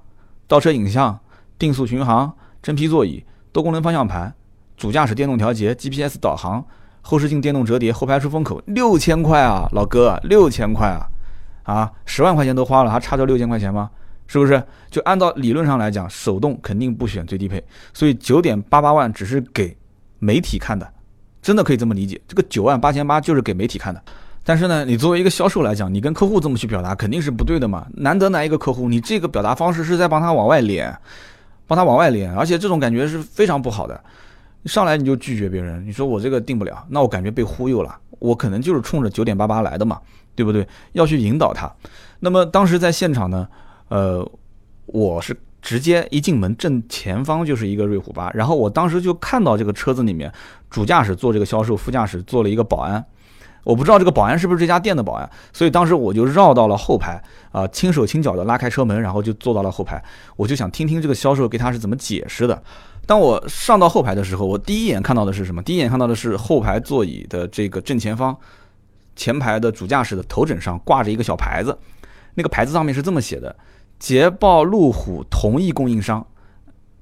[0.46, 1.18] 倒车影像、
[1.58, 2.30] 定速巡航、
[2.62, 4.34] 真皮座椅、多功能方向盘。
[4.76, 6.64] 主驾驶电动调节、GPS 导航、
[7.00, 11.06] 后视镜电动折叠、后排出风口，六千块啊，老哥，六千块啊，
[11.62, 13.90] 啊，十万块钱都花了，还差这六千块钱吗？
[14.26, 14.62] 是不是？
[14.90, 17.62] 就按照理论上来讲，手动肯定不选最低配，
[17.92, 19.76] 所以九点八八万只是给
[20.18, 20.90] 媒体看的，
[21.42, 22.20] 真的可以这么理解。
[22.26, 24.02] 这个九万八千八就是给媒体看的。
[24.42, 27.86] 但是呢，你作为一个销售来讲，你跟客户这么去表达，肯定是不对的嘛。
[27.94, 30.94] 难得来一个客户，你这个表达方式是在帮他往外敛，
[31.66, 33.98] 帮他往外敛，而且这种感觉是非常不好的。
[34.66, 40.00] 上来你就拒绝别人，你说我这个定不了，那我感觉被忽悠了，我可能就是冲着九点八八来的嘛，
[40.34, 40.66] 对不对？
[40.92, 41.70] 要去引导他。
[42.20, 43.46] 那么当时在现场呢，
[43.88, 44.26] 呃，
[44.86, 50.32] 我是直接一进门正前方就是一个瑞虎八，然后我当时就看到这个车子里面
[50.70, 53.04] 主驾驶做这个销售，副驾驶做了一个保安，
[53.64, 60.02] 我不知道这个保安是不是这家店的保安，所以当时我就绕到了后排啊，轻手轻脚的拉开车门，然后就坐到了后排，
[60.36, 62.62] 我就想听听这个销售给他是怎么解释的。
[63.06, 65.62] 当我上到后排的时候，我第一眼看到的是什么？
[65.62, 68.36] 第一眼看到的是后排座椅的这个正前方，
[69.14, 71.76] 前排的主驾驶的头枕上挂着一个小牌子，
[72.34, 73.54] 那个牌子上面是这么写的：
[73.98, 76.26] 捷豹路虎同一供应商，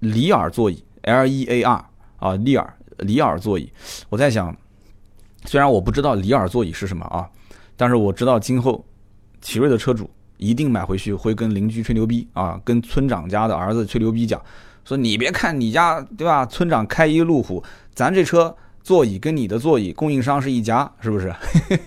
[0.01, 1.85] 里尔座椅 L E A R
[2.17, 3.73] 啊，里尔里尔座椅。
[4.09, 4.55] 我在想，
[5.45, 7.29] 虽然我不知道里尔座椅是什么啊，
[7.77, 8.85] 但是我知道今后
[9.41, 14.43] 奇瑞的车主一定买回去会跟邻居吹牛逼啊，跟村长家的儿子吹牛逼讲。
[14.85, 17.63] 说你别看你家对吧，村长开一路虎，
[17.95, 21.33] 咱这车座椅跟你的座椅供应商是一家，是不是？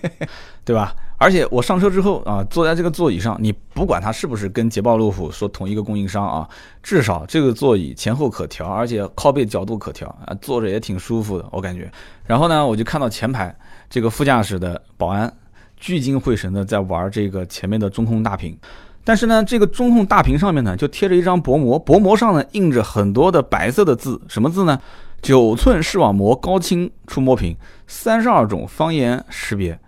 [0.64, 0.94] 对吧？
[1.18, 6.48] 而且我上车之后啊，坐在这个座椅上，你不管它是不是跟捷豹路虎说同一个供应商啊，
[6.82, 11.90] 至少这个座椅前后可调，而且靠背角度可调啊，坐着也挺舒服的，我感觉。
[12.26, 13.54] 然后呢，我就看到前排
[13.88, 15.32] 这个副驾驶的保安
[15.76, 18.58] 聚精会神的在玩这个前面的中控大屏。
[19.06, 24.76] 但是呢，这个中控大屏上面呢，就贴着一张薄膜，薄膜上呢印着很多的白色的字，什么字呢？
[25.22, 29.78] 九寸视网膜高清触摸屏，三十二种方言识别。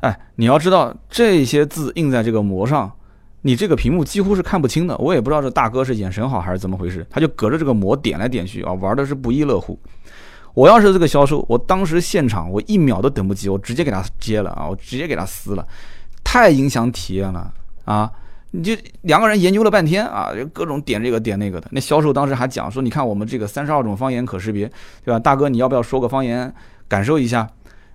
[0.00, 2.90] 哎，你要知道这些字印在这个膜上，
[3.42, 4.98] 你这个屏幕几乎是看不清的。
[4.98, 9.78] 我也不知道这大哥是眼神好还是怎么回事，他就隔着这个膜点来点去啊，玩的是不亦乐乎。
[10.52, 15.64] 我要是这个销售，我当时现场我一秒都等不及，我直接给他接了啊，我直接给他撕了，
[16.24, 17.54] 太影响体验了
[17.84, 18.10] 啊！
[18.50, 21.68] 你就两个人研究了半天啊，就各种点这个点那个的。
[21.70, 24.70] 那销售当时还讲说：“你看我们这个三十二种方言可识别，
[25.04, 25.18] 对吧？
[25.18, 26.52] 大哥，你要不要说个方言
[26.88, 27.48] 感受一下？”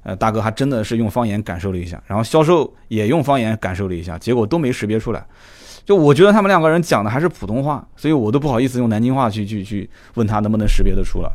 [0.03, 5.25] 呃，大哥还真的是用方言感受了一下，然后销售也用方言感受了一下，结果都没识别出来。
[5.85, 11.31] 就我觉得他们两个人讲的还是普通话，所以我都不好意思用南京话去去去问他能不能识别得出来。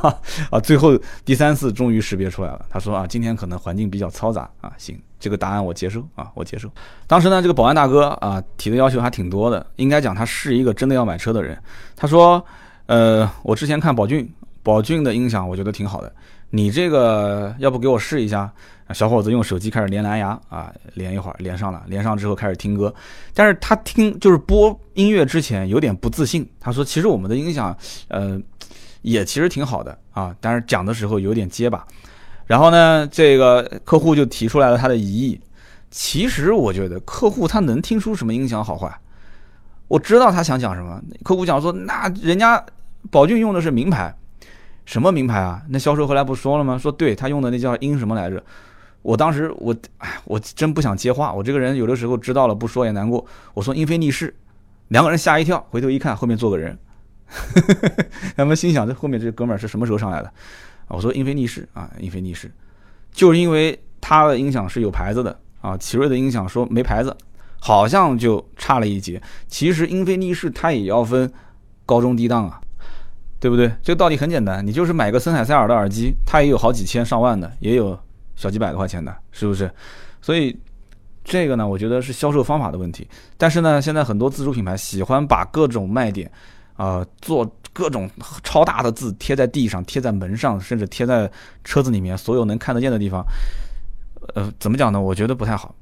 [0.50, 2.64] 啊，最后第三次终于识别出来了。
[2.70, 6.70] 他说啊，今天可能环境比较嘈杂啊，行，这个答案我接受啊，我接受。
[7.08, 11.60] 当时呢，这个保安大哥啊提的要求还挺多的，应该讲他是一个真的要买车的人。
[11.96, 12.40] 他说，
[12.86, 16.14] 呃，我之前看宝骏，宝骏的音响我觉得挺好的，
[16.50, 18.48] 你这个要不给我试一下？
[18.94, 22.94] 小伙子用手机开始连蓝牙啊，连一会儿，连上了，连上之后开始听歌，
[23.34, 26.48] 但是他听就是播音乐之前有点不自信。
[26.60, 28.40] 他说：“其实我们的音响，呃，
[29.02, 31.84] 也其实挺好的啊，但是讲的时候有点结巴。”
[32.46, 35.40] 然后呢，这个客户就提出来了他的疑义。
[35.90, 38.92] 其实我觉得客户他能听出什么音响好坏？
[39.88, 41.00] 我知道他想讲什么。
[41.22, 42.62] 客户讲说：“那人家
[43.10, 44.14] 宝骏用的是名牌，
[44.84, 46.76] 什么名牌啊？”那销售后来不说了吗？
[46.76, 48.42] 说对他用的那叫英什么来着？
[49.02, 51.32] 我当时我哎，我真不想接话。
[51.32, 53.24] 我这个人有的时候知道了不说也难过。
[53.54, 54.34] 我说英菲尼仕，
[54.88, 56.76] 两个人吓一跳，回头一看后面坐个人，
[58.36, 60.32] 他们心想这后面这哥们儿是什么时候上来的？
[60.88, 62.50] 我说英菲尼仕啊，英菲尼仕，
[63.12, 65.76] 就是因为它的音响是有牌子的啊。
[65.76, 67.16] 奇瑞的音响说没牌子，
[67.60, 69.20] 好像就差了一截。
[69.46, 71.32] 其实英菲尼仕它也要分
[71.84, 72.60] 高中低档啊，
[73.38, 73.70] 对不对？
[73.82, 77.98] 这个道理很简单，你就是买个森海塞尔的耳机，它也有好几千上万的，也有。
[78.38, 79.70] 小几百块钱的，是不是？
[80.20, 80.54] 所以
[81.24, 83.08] 这个呢，我觉得是销售方法的问题。
[83.38, 86.30] 但是呢，现在很多自主品牌喜欢把各种卖点，
[86.74, 88.08] 啊，做各种
[88.42, 91.30] 超大的字贴在地上、贴在门上，甚至贴在
[91.62, 93.22] 车子里面所有能看得见的地方。
[94.34, 94.98] 呃，怎么讲呢？
[94.98, 95.74] 我觉得不太好，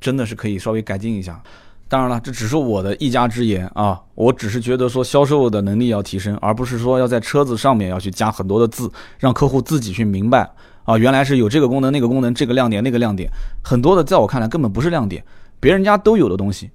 [0.00, 1.42] 真的是可以稍微改进一下。
[1.88, 10.48] 当然了，这只是我的一家之言啊，我只是觉得说销售的能力要提升，而不是说要在车子上面要去加很多的字，让客户自己去明白。
[10.84, 13.28] 啊，原来是有这个功能、那个功能、这个亮点、那个亮点，
[13.64, 15.24] 很多的，在我看来根本不是亮点，
[15.58, 16.70] 别人家都有的东西，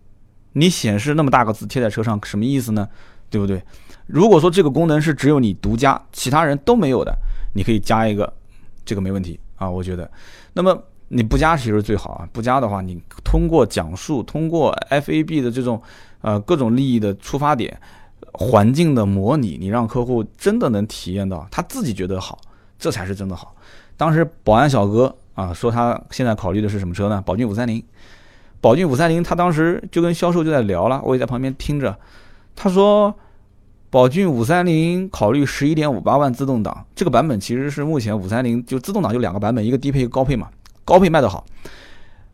[0.53, 2.88] 你显示那么大个字贴在车上，什么意思呢？
[3.30, 3.62] 对不对？
[4.12, 7.16] 如果说这个功能是只有你独家，其他人都没有的，
[7.53, 8.34] 你可以加一个，
[8.84, 10.10] 这个没问题啊，我觉得。
[10.53, 10.76] 那么
[11.10, 15.80] 你不加其实最好啊，不加的话，你通过讲述，通过 FAB 的这种
[16.22, 17.80] 呃各种利益的出发点，
[18.34, 22.39] 环境的模拟，你让客户真的能体验到，他自己觉得好，
[22.80, 23.55] 这才是真的好。
[23.95, 27.22] 当时保安小哥啊说他现在考虑的是什么车呢？
[27.24, 27.84] 宝骏五三零，
[28.60, 31.95] 宝骏五三零，他当时就跟销售就在聊了，我也在旁边听着。
[32.55, 33.14] 他说，
[33.90, 40.50] 宝骏五三零考虑十一点五八万自动挡，这个版本其实是目前五三零就自动挡就两个版本，一个低配一个高配嘛，
[40.86, 41.46] 高配卖得好，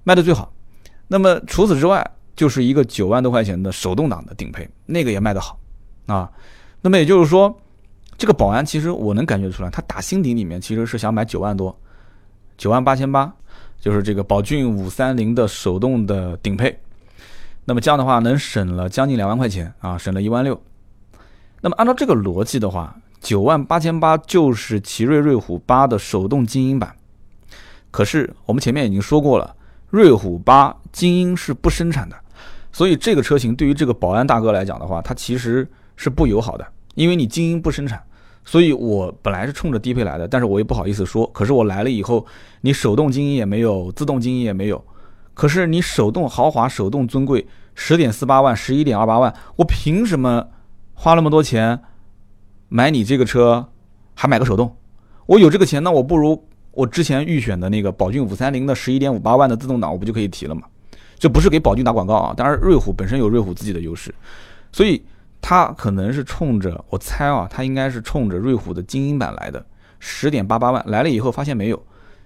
[0.03, 0.51] 卖得最好。
[1.07, 5.59] 那么除此之外，就是一个九万多块钱的手动挡的顶配，那个也卖得好
[6.07, 6.29] 啊。
[6.81, 7.55] 那么也就是说。
[8.17, 11.77] 这个保安其实我能感觉出来，他打心底里面其实是想买九万多，
[12.57, 13.29] 九万八千八，
[13.77, 16.79] 就是这个宝骏五三零的手动的顶配。
[17.65, 20.57] 那么这样的话能省了将近两万块钱啊，省了一万六。
[21.65, 26.95] 那么按照这个逻辑的话，九万八千八就是奇瑞瑞虎八的手动精英版。
[27.89, 29.55] 可是我们前面已经说过了，
[29.89, 32.15] 瑞虎八精英是不生产的，
[32.71, 36.63] 所以这个车型对于这个保安大哥来讲的话，它其实是不友好的。
[36.93, 37.99] 因为你精英不生产，
[38.43, 41.25] 所以我本来是冲着低配来的，但是我也不好意思说。
[41.33, 42.23] 可是我来了以后，
[42.61, 44.85] 你手动精英也没有，自动精英也没有。
[45.33, 50.47] 可是你手动豪华、手动尊贵，十点四八万、十一点二八万，我凭什么
[50.95, 51.79] 花那么多钱
[52.69, 53.67] 买你这个车，
[54.15, 54.75] 还买个手动？
[55.27, 60.63] 我有这个钱，那我不如我之前预选的那个宝骏五三零的十一点五八万的自动挡，我不就可以提了吗？
[61.19, 64.11] 这不是给宝骏打广告啊，当然瑞虎本身有瑞虎自己的优势，
[64.71, 65.03] 所以。
[65.47, 69.63] 他可能是冲着我猜啊，他应该是冲着瑞虎的精英版来的，
[69.99, 71.79] 十点八八万来了以后发现没有，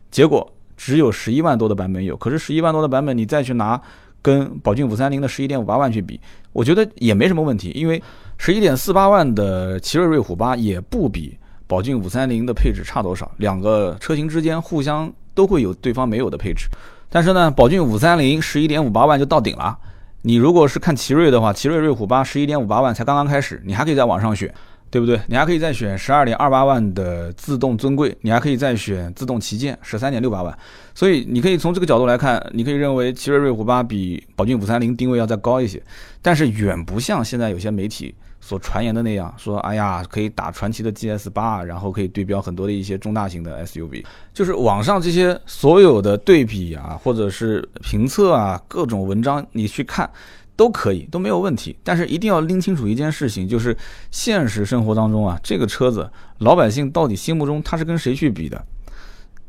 [0.09, 2.15] 结果只有十一万多的版本有。
[2.15, 3.81] 可是十一万多的版本你再去拿
[4.21, 6.17] 跟宝骏五三零的十一点五八万去比，
[6.53, 8.01] 我觉得也没什么问题，因为
[8.39, 11.37] 十一点四八万的奇瑞瑞虎八也不比
[11.67, 16.67] 宝骏五三零的配置差多少，两个车型之间互相都会有对方没有的配置。
[17.09, 19.77] 但是呢，宝骏五三零十一点五八万就到顶了。
[20.21, 24.51] 你如果是看奇瑞的话，奇瑞瑞虎八十一点五八万才刚刚开始，你还可以在网上选，
[24.89, 25.19] 对不对？
[25.27, 30.57] 你还可以再选十二点二八万的自动尊贵，你还可以再选自动旗舰十三点六八万。
[30.95, 35.83] 所以你可以从这个角度来看，你可以认为奇瑞瑞虎八比宝骏五三零定位要再高一些，
[36.21, 38.15] 但是远不像现在有些媒体。
[38.41, 50.09] 所传言的那样说，哎呀，可以打传奇的 GS 八，然后可以对标很多的一些中大型的 SUV，就是网上这些所有的对比啊，或者是评测啊，各种文章你去看
[50.55, 51.75] 都可以，都没有问题。
[51.83, 53.75] 但是一定要拎清楚一件事情，就是
[54.09, 56.09] 现实生活当中啊，这个车子
[56.39, 58.65] 老百姓到底心目中它是跟谁去比的？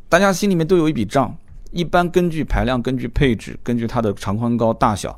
[0.08, 1.34] 大家心里面都有一笔账，
[1.70, 5.16] 一般根据排量、根据配置、根据它的长宽高大小。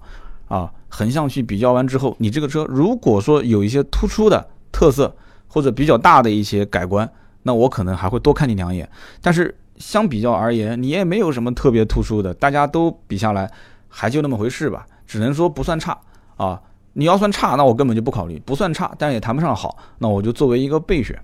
[0.52, 5.16] 啊，横向去比较完之后，你这个车如果说有一些突出的特色
[5.48, 7.10] 或者比较大的一些改观，
[7.44, 8.86] 那我可能还会多看你两眼。
[9.22, 13.50] 但是相比较而言，你也没有什么特别突出的，大家都比下来
[13.88, 15.98] 还就那么回事吧，只能说不算差
[16.36, 16.60] 啊。
[16.92, 21.18] 你要算差，那我根本就不考虑；不算差，但是也谈不上好，那我就作为一个备选。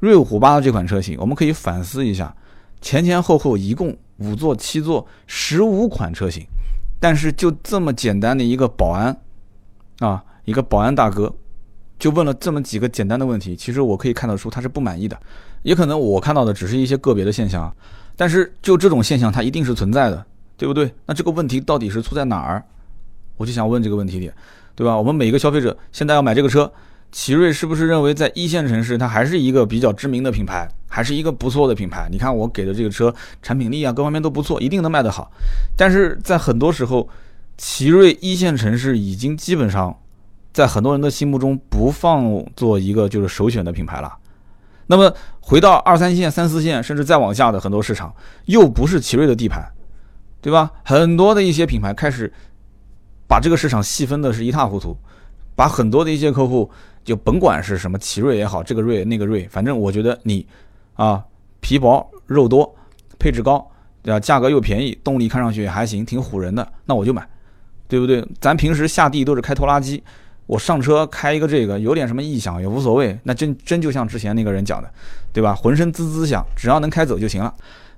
[0.00, 2.36] 瑞虎八的这款车型，我们可以反思一下，
[2.82, 6.46] 前前后后一共五座、七座、十五款车型。
[7.00, 9.20] 但是就这么简单的一个保安，
[9.98, 11.34] 啊，一个保安大哥，
[11.98, 15.18] 就问了这么几个简单的问题，其实我可以看得出他是不满意的，
[15.62, 17.74] 也可能我看到的只是一些个别的现象，
[18.16, 20.24] 但是就这种现象它一定是存在的，
[20.56, 20.94] 对不对？
[21.06, 22.62] 那这个问题到底是出在哪儿？
[23.38, 24.32] 我就想问这个问题点，
[24.74, 24.96] 对吧？
[24.96, 26.70] 我们每一个消费者现在要买这个车。
[27.12, 32.08] 奇瑞是不是认为在一线城市，它还是一个比较知名的品牌，还是一个不错的品牌？
[32.10, 35.30] 你看我给的这个车产品力啊，各方面都不错，一定能卖得好。
[35.76, 37.08] 但是在很多时候，
[37.56, 39.98] 奇瑞一线城市已经基本上
[40.52, 44.16] 在很多人的心目中不放做一个就是首选的品牌了。
[44.86, 48.14] 那么回到二三线、三四线，甚至再往下的很多市场，
[48.46, 49.64] 又不是奇瑞的地盘，
[50.40, 50.70] 对吧？
[50.84, 52.32] 很多的一些品牌开始
[53.28, 54.96] 把这个市场细分的是一塌糊涂，
[55.60, 56.70] 把很多的一些客户。
[57.02, 60.46] 就甭管是什么奇瑞也好，这个瑞那个瑞，反正我觉得你，
[60.94, 61.24] 啊，
[61.60, 62.76] 皮薄肉多，
[63.18, 63.66] 配置高，
[64.02, 64.20] 对吧？
[64.20, 67.26] 价格又便宜，动力看上去也还行，挺唬人的，那我就买，
[67.88, 68.22] 对不对？
[68.38, 70.02] 咱平时下地都是开拖拉机，
[70.44, 74.92] 我上车开一个这个，有点什么异响也无所谓，那真真就像之前那个人讲的，
[75.32, 75.54] 对吧？
[75.54, 77.52] 浑身滋滋响，只要能开走就行了。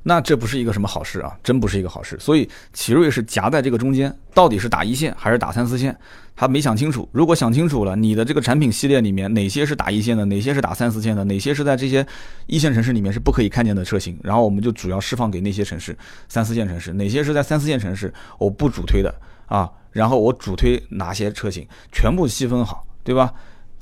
[0.05, 2.17] 那这不是一个什么好事啊，真不是一个好事。
[2.19, 5.97] 所以奇瑞是夹在这个中间，到底是打一线还是打三四线，
[6.35, 7.09] 他没想清楚。
[7.13, 12.05] 如果想清楚了，你的这个产品系列里面哪些是打一线的，哪些是打三四线的，哪些是在这些
[12.47, 15.97] 一线城市里面是不可以看见的车型，然后我们就主要释放给那些城市
[16.29, 19.15] 三四线城市，哪些是在三四线城市我不主推的
[19.47, 23.33] 啊，然后我主推哪些车型，全部细分好，对吧？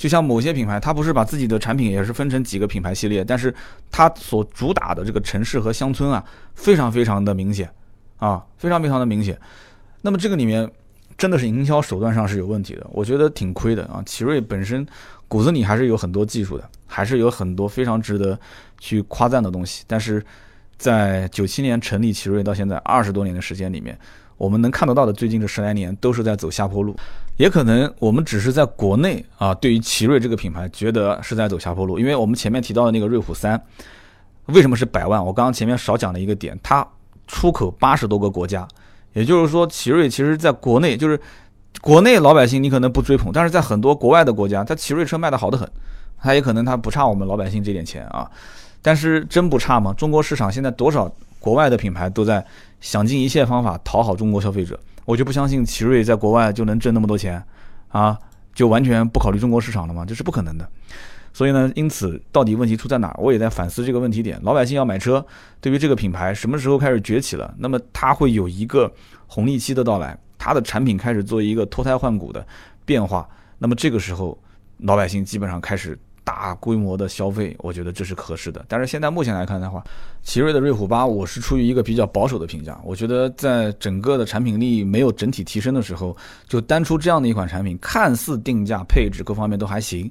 [0.00, 3.54] 就像某些品牌，它不是把自己的产品也是分成几个品牌系列，但是
[3.90, 6.24] 它所主打的这个城市和乡村啊，
[6.54, 7.70] 非常非常的明显，
[8.16, 9.38] 啊，非常非常的明显。
[10.00, 10.66] 那么这个里面
[11.18, 14.02] 真的是营销手段上是有问题的，我觉得挺亏的啊。
[14.06, 14.86] 奇瑞本身
[15.28, 18.40] 骨子里还是有很多技术的，还是有很多非常值得
[18.78, 19.84] 去夸赞的东西。
[19.86, 20.24] 但是
[20.78, 23.98] 在九七年成立奇瑞到现在二十多年的时间里面，
[24.40, 26.96] 我们能看得到的最近这十来年都是在走下坡路。
[27.36, 33.62] 也可能我们只是在国内啊，对于奇瑞这个品牌觉得是在走下坡路，因为我们前面提到的那个瑞虎三，
[34.46, 35.22] 为什么是百万？
[35.22, 36.86] 我刚刚前面少讲了一个点，它
[37.26, 38.66] 出口八十多个国家，
[39.12, 41.20] 也就是说，奇瑞其实在国内就是
[41.82, 45.70] 国内老百姓你可能不追捧，但是在很多国外的国家，它奇瑞车卖的好得很，
[46.18, 48.30] 它也可能它不差我们老百姓这点钱啊，
[48.80, 49.94] 但是真不差吗？
[49.94, 51.10] 中国市场现在多少
[51.40, 52.44] 国外的品牌都在
[52.80, 54.78] 想尽一切方法讨好中国消费者。
[55.06, 57.42] 我就不相信奇瑞在国外就能挣那么多钱，
[57.88, 58.16] 啊，
[58.54, 60.04] 就完全不考虑中国市场了吗？
[60.06, 60.68] 这是不可能的。
[61.32, 63.16] 所以呢，因此到底问题出在哪儿？
[63.18, 64.38] 我也在反思这个问题点。
[64.42, 65.24] 老百姓要买车，
[65.60, 67.52] 对于这个品牌什么时候开始崛起了？
[67.58, 68.92] 那么它会有一个
[69.26, 72.46] 红利期的到来，它的产品开始做一个脱胎换骨的
[72.84, 73.28] 变化。
[73.58, 74.38] 那么这个时候，
[74.78, 75.98] 老百姓基本上开始。
[76.24, 78.64] 大规模的消费，我觉得这是合适的。
[78.68, 79.82] 但是现在目前来看的话，
[80.22, 82.80] 奇瑞的瑞虎八，我是出于一个比较保守的评价。
[82.84, 86.16] 我觉得在整个的产品力没有整体提升的时候，
[86.46, 90.10] 就单出这样的一款产品，看似定价、配置各方面都还行。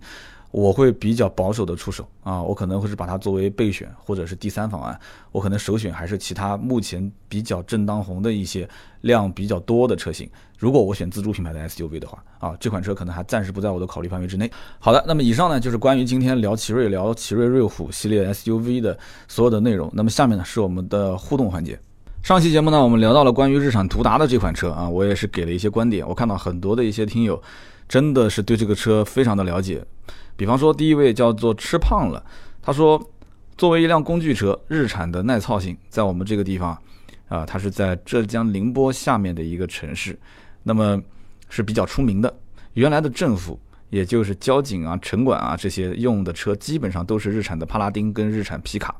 [0.51, 4.99] 我会比较保守的出手啊，我可能会是把它作为备选或者是第三方案，
[5.31, 8.67] 我可能首选还是其他目前比较正当红的一些
[9.01, 10.29] 量比较多的车型。
[10.57, 14.51] 如果我选自主品牌的 SUV 的话啊，这款车可能还暂时不在我的考虑范围之内。
[14.79, 18.97] 好的，那么以上呢就是关于今天聊奇瑞、聊奇瑞瑞虎系列 SUV 的
[19.27, 19.89] 所有的内容。
[19.93, 21.79] 那么下面呢是我们的互动环节。
[22.21, 26.07] 上期节目呢我们聊到了关于日产途达的这款车啊，我也是给了一些观点。
[26.07, 27.41] 我看到很多的一些听友
[27.87, 29.83] 真的是对这个车非常的了解。
[30.35, 32.23] 比方说，第一位叫做吃胖了，
[32.61, 33.01] 他说，
[33.57, 36.81] 作为一辆工具车，日产的耐操性在我们这个地方，
[37.29, 40.19] 啊，它是在浙江宁波下面的一个城市，
[40.63, 41.01] 那么
[41.47, 42.33] 是比较出名的。
[42.73, 43.57] 原来的政府，
[43.89, 48.93] 也就是交警啊、城管啊这些用的车，基本上都是日产的帕拉丁跟日产皮卡。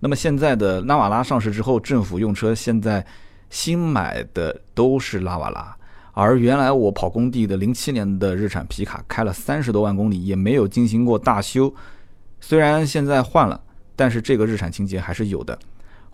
[0.00, 3.04] 那么现在的拉瓦拉上市之后，政府用车现在
[3.50, 5.76] 新买的都是拉瓦拉。
[6.12, 11.72] 而原来我跑工地的零七年的日产皮卡开了三十多万公里，也没有进行过大修。
[12.40, 13.60] 虽然现在换了，
[13.94, 15.58] 但是这个日产情节还是有的。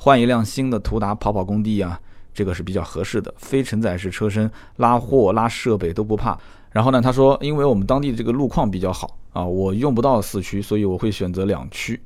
[0.03, 1.97] 换一辆新的途达跑跑工地啊，
[2.35, 3.33] 这个是比较合适的。
[3.39, 6.37] 非承载式车身，拉货拉设备都不怕。
[6.73, 12.01] 然后呢，他说，因为我们当地的这个路况比较好啊，我用不到四驱，所以我会选择两驱。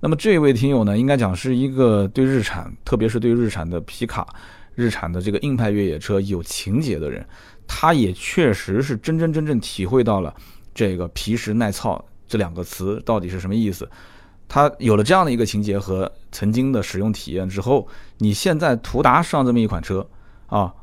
[0.00, 4.26] 那么这位听友呢，应该讲是一个对日产，特别是对日产的皮卡。
[4.74, 7.26] 日产的这个硬派越野车有情节的人，
[7.66, 10.34] 他也确实是真真正正体会到了
[10.74, 13.88] 这个皮实耐操这两个词到底是什么意思。
[14.52, 17.86] 他有了这样的一个情节和曾经的使用体验之后，
[18.18, 20.04] 你现在途达上这么一款车
[20.48, 20.74] 啊，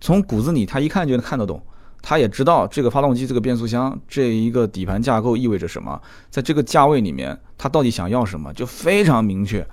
[0.00, 1.62] 从骨子里他一看就能看得懂。
[2.02, 6.00] 他也知道这个发动机、这个变速箱、这一个底盘架构意味着什么，
[6.30, 9.64] 在这个价位里面，他到底想要什么，就非常明确。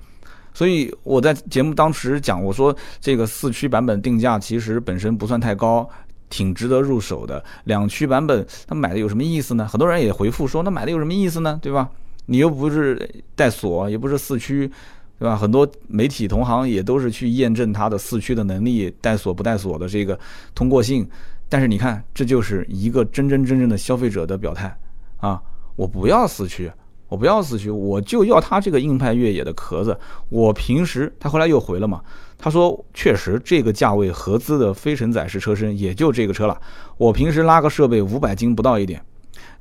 [0.52, 5.88] 所以我在节目当时讲，我说这个四驱版本定价其实本身不算太高，
[6.30, 7.44] 挺值得入手的。
[7.64, 9.66] 两驱版本他买的有什么意思呢？
[9.66, 11.58] 很多人也回复说，那买的有什么意思呢？
[11.60, 11.90] 对吧？
[12.26, 14.70] 你又不是带锁，也不是四驱，
[15.18, 15.36] 对吧？
[15.36, 20.18] 很多媒体同行也都是去验证它的四驱的能力，带锁不带锁的这个
[20.54, 21.08] 通过性。
[21.48, 24.76] 但是你看，这就是一个真真正正的消费者的表态
[25.18, 25.40] 啊！
[25.76, 26.72] 我不要四驱，
[27.06, 29.96] 我不要四驱，我就要它这个硬派越野的壳子。
[30.30, 32.00] 我平时他后来又回了嘛，
[32.38, 36.60] 他说确实这个价位合资的非承载式车身也就这个车了。
[36.96, 39.00] 我平时拉个设备五百斤不到一点，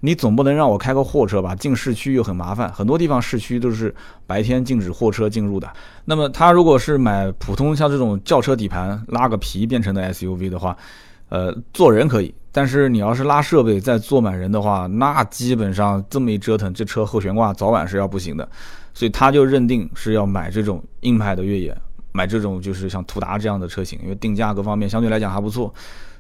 [0.06, 1.56] 你总不能让我开个货车吧？
[1.56, 3.96] 进市区又很麻烦，很多地方市区都是
[4.28, 5.72] 白天禁止货车进入的。
[6.04, 10.76] 那么他如果是买普通像这种轿车底盘拉个皮变成的 SUV 的话。
[11.30, 18.48] 呃，坐人可以，但是你要是拉设备再坐满人的话，那基本上这么一折腾，这车后悬挂早晚是要不行的。
[18.94, 21.76] 所以他就认定是要买这种硬派的越野，
[22.12, 25.74] 买这种就是像途达这样的车型，因为定价各方面相对来讲还不错。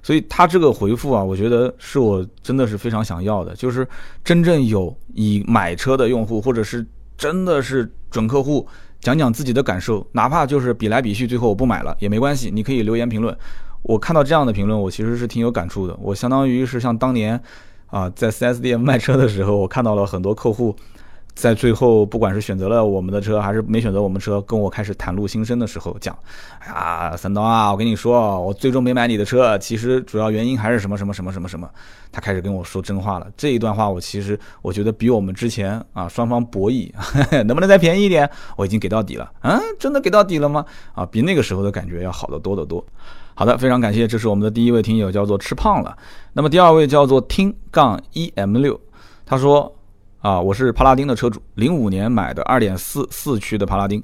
[0.04, 3.88] 所以他这个回复啊，我觉得是我真的是非常想要的，就是
[4.24, 6.86] 真正有以买车的用户，或者是
[7.18, 8.68] 真的是准客户，
[9.00, 13.36] 讲讲自己的感受，哪怕就是比来比去，最后我不买了也没关系，你可以留言评论。
[13.82, 15.98] 我看到这样的评论，我其实是挺有感触的。
[16.02, 17.42] 我相当于是像当年，
[17.88, 20.76] 啊，在 4S 店卖车的时候，我看到了很多客户，
[21.36, 26.18] 在最后不管是选择了我们的车，还是没选择我们车，跟我开始袒露心声的时候讲
[26.60, 31.70] ：“哎呀，三刀啊，我跟你说，我最终没买你的车，其实主要原因还是什么什么什么什么什么。”
[32.12, 33.28] 他开始跟我说真话了。
[33.36, 36.92] 这一段话，我其实我觉得比我们之前啊双方博弈，
[37.46, 39.32] 能不能再便宜一点，我已经给到底了。
[39.42, 40.64] 嗯，真的给到底了吗？
[40.94, 42.86] 啊，比那个时候的感觉要好得多得多。
[43.34, 45.98] 好的，非常感谢，这是我们的第一位听友，叫做吃胖了。
[46.34, 48.80] 那么第二位叫做听杠一 M 六，
[49.26, 49.76] 他说
[50.24, 54.02] 啊，我是帕拉丁的车主，零五年买的二点四四驱的帕拉丁，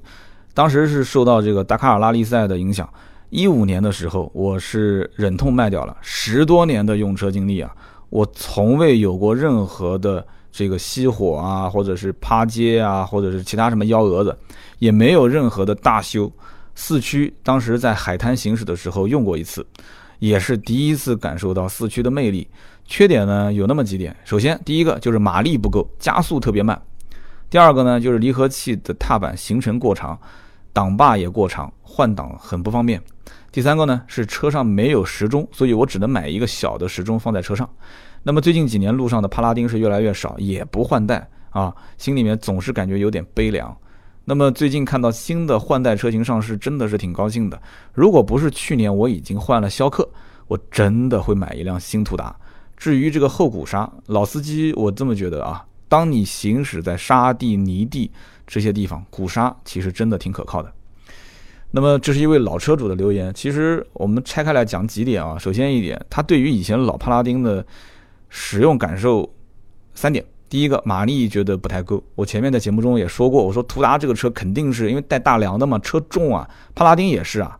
[0.53, 2.87] 当时是受到这个达喀尔拉力赛的影响，
[3.29, 7.73] 一五年的时候我是忍痛卖掉了，十多年的用车经历啊，
[8.09, 14.37] 我从未有过任何的这个熄火啊，或者是趴街啊，或者是其他什么幺蛾子，
[14.79, 16.29] 也没有任何的大修。
[16.75, 19.65] 四驱当时在海滩行驶的时候用过一次，
[20.19, 22.45] 也是第一次感受到四驱的魅力。
[22.89, 26.75] 缺点呢有那么几点，首先第一个就是马力不够，加速特别慢；
[27.47, 30.19] 第二个呢就是离合器的踏板行程过长，
[30.73, 32.99] 挡把也过长，换挡很不方便；
[33.51, 37.69] 第三个呢是车上没有时钟，所以我只能买一个小的时钟放在车上。
[38.23, 43.77] 那么最近几年路上的帕拉丁是越来越少，也不换代啊，心里面总是感觉有点悲凉。
[44.25, 47.61] 那么最近看到新的换代车型上市，真的是挺高兴的。
[47.93, 50.09] 如果不是去年我已经换了逍客，
[50.47, 52.35] 我真的会买一辆新途达。
[52.79, 58.09] 至于这个后鼓刹，老司机我这么觉得啊，当你行驶在沙地、泥地
[58.47, 60.73] 这些地方，鼓刹其实真的挺可靠的。
[61.71, 65.37] 那么这是一位老车主的留言，其实我们拆开来讲几点啊。
[65.37, 67.63] 首先一点，他对于以前老帕拉丁的
[68.29, 69.31] 使用感受
[69.93, 70.25] 三点。
[70.47, 77.59] 第一个马力觉得不太够，我前面在节目中也说过，我说途达这个车肯定是因为带大梁的嘛，车重啊，帕拉丁也是啊，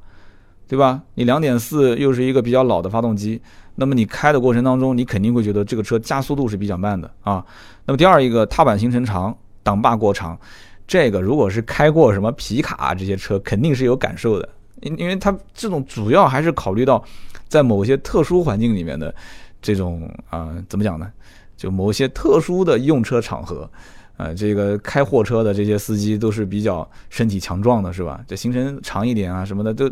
[0.67, 1.03] 对吧？
[1.13, 3.39] 你两点四又是一个比较老的发动机，
[3.80, 7.44] 那么你开的过程当中，你肯定会觉得这个车加速度是比较慢的啊。
[7.86, 10.38] 那么第二一个踏板行程长，挡把过长，
[10.86, 14.50] 这个如果是开过什么皮卡这些车，肯定是有感受的，
[14.82, 17.04] 因因为它这种主要还是考虑到
[17.48, 19.16] 在某些特殊环境里面的
[19.62, 21.12] 这种啊，怎么讲呢？
[21.58, 23.70] 就某些特殊的用车场合，
[24.16, 28.22] 呃，这个开货车的这些司机都是比较身体强壮的，是吧？
[28.26, 29.92] 这行程长一点啊什么的都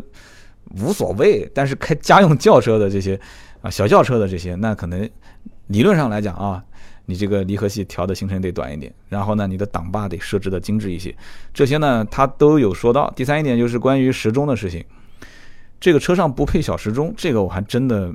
[0.80, 1.46] 无所谓。
[1.54, 3.20] 但是开家用轿车的这些
[3.70, 5.08] 小轿车的这些，那可能
[5.68, 6.62] 理论上来讲啊，
[7.06, 11.14] 你这个离合器调的行程得短一点，然后呢，你的挡把得设置的精致一些。
[11.52, 13.10] 这些呢，他都有说到。
[13.16, 14.84] 第三一点就是关于时钟的事情，
[15.80, 18.14] 这个车上不配小时钟，这个我还真的。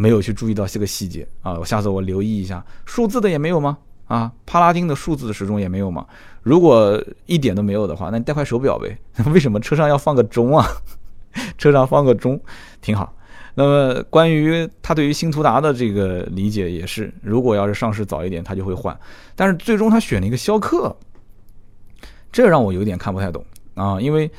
[0.00, 1.58] 没有去注意到这个细节啊！
[1.58, 3.76] 我下次我留意一下，数字的也没有吗？
[4.06, 6.06] 啊，帕拉丁的数字的时钟也没有吗？
[6.40, 8.96] 如果一点都没有的话，那你带块手表呗。
[9.34, 10.64] 为什么车上要放个钟啊？
[11.58, 12.40] 车上放个钟
[12.80, 13.12] 挺好。
[13.58, 18.96] 那么关于他对于新途达的这个理解也是，如果要是上市早一点，他就会换。
[19.34, 20.96] 但是最终他选了一个逍客，
[22.30, 23.44] 这让我有点看不太懂
[23.74, 24.00] 啊！
[24.00, 24.30] 因为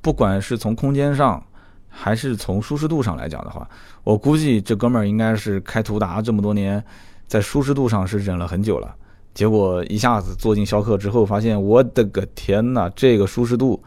[0.00, 1.44] 不管是从空间上，
[1.88, 3.68] 还是从舒适度上来讲的话，
[4.04, 6.80] 我估计这哥们儿应该是开途达这么多年，
[7.26, 8.94] 在舒适度上是忍了很久了。
[9.34, 13.82] 结果一下子坐进逍客之后，发现我的个天呐，这个舒适度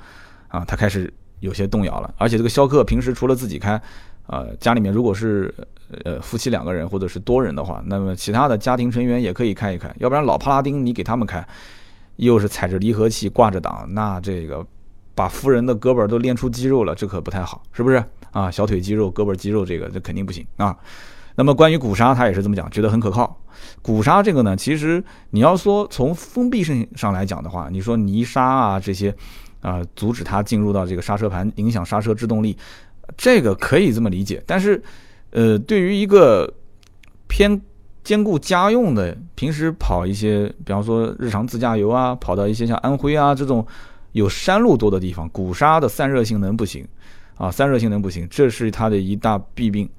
[0.50, 2.14] 啊，他开始有些动摇了。
[2.18, 3.82] 而且这个逍客平时除了自己开，
[4.32, 5.54] 呃，家里面如果是
[6.06, 9.94] 呃夫妻两个人或者是多人的话，那么其他的家庭成员也可以开一开。
[10.00, 11.46] 要不然老帕拉丁你给他们开，
[12.16, 14.66] 又是踩着离合器挂着档，那这个
[15.14, 18.02] 把夫人的胳膊都练出肌肉了，这可不太好，是不是
[18.32, 18.50] 啊？
[18.50, 20.78] 小腿肌肉、胳膊肌肉，这个这肯定不行啊。
[21.36, 23.38] 那么关于鼓刹，他也是这么讲，觉得很可靠。
[23.82, 29.14] 鼓刹这个呢，其实你要说从封闭性上来讲的话，你说泥沙啊这些，
[29.62, 32.58] 啊阻止它进入到这个刹车盘，影响刹车制动力，
[33.18, 34.42] 这个可以这么理解。
[34.46, 34.82] 但是，
[35.32, 36.52] 呃，对于一个
[37.28, 37.62] 偏
[38.04, 43.66] 兼顾家用的，平时跑一些，比方说日常自驾游啊，跑到一些像安徽啊这种
[44.12, 46.88] 有山路多的地方，鼓刹的散热性能不行
[47.38, 49.90] 啊，散热性能不行，这是它的一大弊病。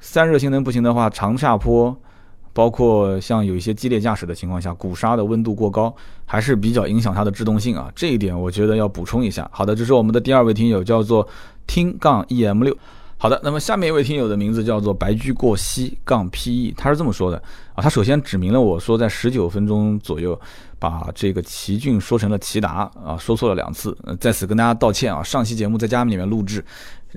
[0.00, 1.96] 散热性能不行的话，长下坡，
[2.52, 5.94] 包括像有一些激烈驾驶的情况下，鼓刹的温度过高，
[6.24, 7.90] 还是比较影响它的制动性啊。
[7.94, 9.48] 这一点我觉得要补充一下。
[9.52, 11.26] 好的，这是我们的第二位听友，叫做
[11.66, 12.76] 听杠 E M 六。
[13.16, 17.36] 好的，那么下面一位听友的名字叫做白驹过隙杠 P E，他是这么说的
[17.74, 20.38] 啊，他首先指明了我说在十九分钟左右
[20.82, 25.22] 把这个奇骏说成了骐达啊，说错了两次，在此跟大家道歉啊。
[25.22, 26.58] 上期节目在家里面录制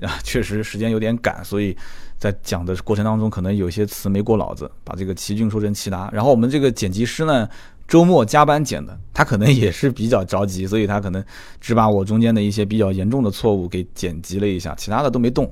[0.02, 1.76] 啊，确实时间有点赶，所以。
[2.18, 6.08] 在讲的过程当中，可能有些词没过脑子，把这个奇骏说成骐达。
[6.10, 7.46] 然后我们这个剪辑师呢，
[7.86, 11.22] 周末加班剪的，他可能也是比较着急，所以他可能
[11.60, 15.44] 只把我中间的一些比较严重的错误给剪辑了一下，其他的都没动，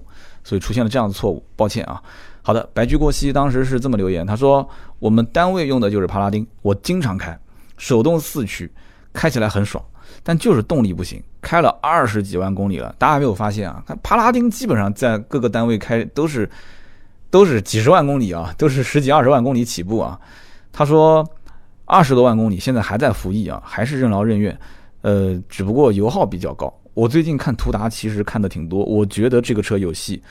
[0.42, 2.02] 所以出现了这样的错误，抱歉啊。
[2.40, 4.66] 好的，白驹过隙当时是这么留言，他说
[4.98, 7.38] 我们单位用的就是帕拉丁，我经常开，
[7.76, 8.70] 手动四驱，
[9.12, 9.82] 开起来很爽。
[10.22, 13.82] 但就是动力不行，开了二十几万公里了，大家没有发现啊？
[13.86, 16.48] 看帕拉丁基本上在各个单位开都是
[17.30, 20.18] 都是几十万公里啊，都是十几二十万公里起步啊。
[20.72, 21.26] 他说
[21.84, 24.56] 二十多万公里现在还在服役啊，还是任劳任怨。
[25.02, 26.72] 呃，只不过油耗比较高。
[26.94, 30.22] 我最近看途达其实看的挺多，我觉得这个车有戏，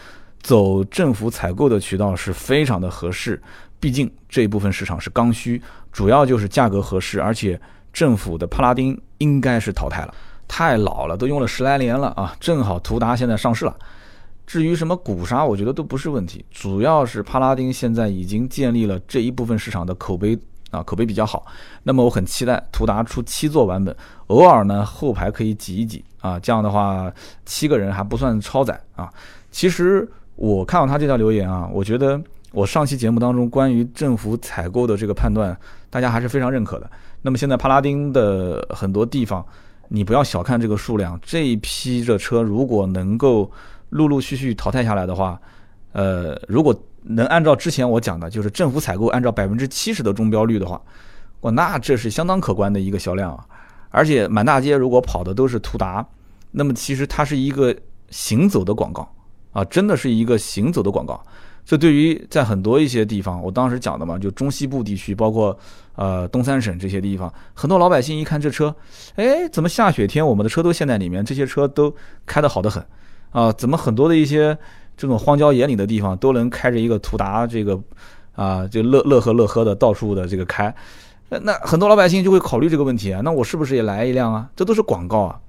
[0.42, 3.40] 走政府采购的渠道是非常的合适。
[3.80, 5.62] 毕竟这一部分市场是刚需，
[5.94, 7.58] 主要就是价格合适，而且。
[7.94, 10.16] 政府的帕拉丁应该是淘汰了，
[10.48, 12.36] 太老了，都用了十来年了啊！
[12.40, 13.76] 正好途达现在上市了。
[14.48, 20.36] 至于什么鼓刹，我觉得都不是问题，主要是帕拉丁现在已经建立了这一部分市场的口碑
[20.72, 21.46] 啊，口碑比较好。
[21.84, 27.14] 那么我很期待途达出七座版本，偶尔呢后排可以挤一挤啊，这样的话
[27.46, 29.08] 七个人还不算超载啊。
[29.52, 32.20] 其实我看到他这条留言啊，我觉得
[32.54, 35.58] 我上期节目当中关于政府采购的这个判断，
[35.90, 36.90] 大家还是非常认可的。
[37.24, 39.44] 那么现在帕拉丁的很多地方，
[39.88, 41.20] 你不要小看这个数量。
[41.24, 43.52] 这一批的车如果能够
[43.90, 45.42] 陆陆续续淘汰下来的话，
[45.94, 50.80] 呃，如果能按照之前我讲的，就是政府采购按照百分之七十的中标率的话，
[51.42, 53.44] 哇，那这是相当可观的一个销量啊！
[53.90, 56.06] 而且满大街如果跑的都是途达，
[56.52, 57.76] 那么其实它是一个
[58.12, 59.12] 行走的广告
[59.54, 61.20] 啊，真的是一个行走的广告。
[61.66, 65.58] 这对于在很多一些地方，我当时讲的嘛，就中西部地区，包括
[65.96, 68.76] 呃东三省这些地方，很多老百姓一看这车，
[69.16, 71.24] 哎，怎么下雪天我们的车都陷在里面？
[71.24, 71.94] 这些车都
[72.26, 72.86] 开得好得很，
[73.32, 74.58] 啊，怎么很多的一些
[74.98, 77.80] 这种荒郊野岭的地方都能开着一个途达，这个
[78.36, 80.76] 啊就乐乐呵乐呵的到处的这个开，
[81.30, 84.50] 那很多老百姓就会考虑这个问题啊，那我是不是也来一辆啊？
[84.54, 85.40] 这都是广告啊。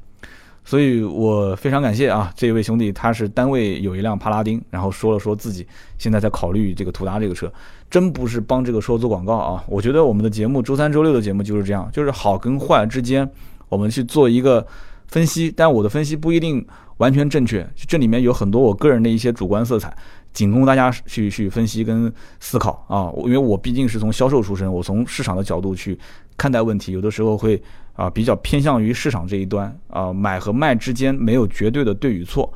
[0.64, 5.66] 所以我非常感谢啊，这一位兄弟，他是单位有一辆帕拉丁，然后说了说自己
[5.98, 7.52] 现在在考虑这个途达这个车，
[7.90, 9.62] 真不是帮这个车做广告啊。
[9.68, 13.30] 我觉得我们的节目周三周六的节目就是这样，就是好跟坏之间，
[13.68, 14.66] 我们去做一个
[15.06, 19.94] 分析，但我的分析不一定完全正确，这里面有很多我个人的一些主观色彩，
[20.32, 22.10] 仅供大家去去分析跟
[22.40, 23.12] 思考啊。
[23.26, 25.98] 因为我毕竟是从销售出身，我从市场的角度去
[26.38, 27.62] 看待问题，有的时候会。
[27.94, 32.52] 啊，比较偏向于市场这一端啊，买和卖之间没有绝对的对与错，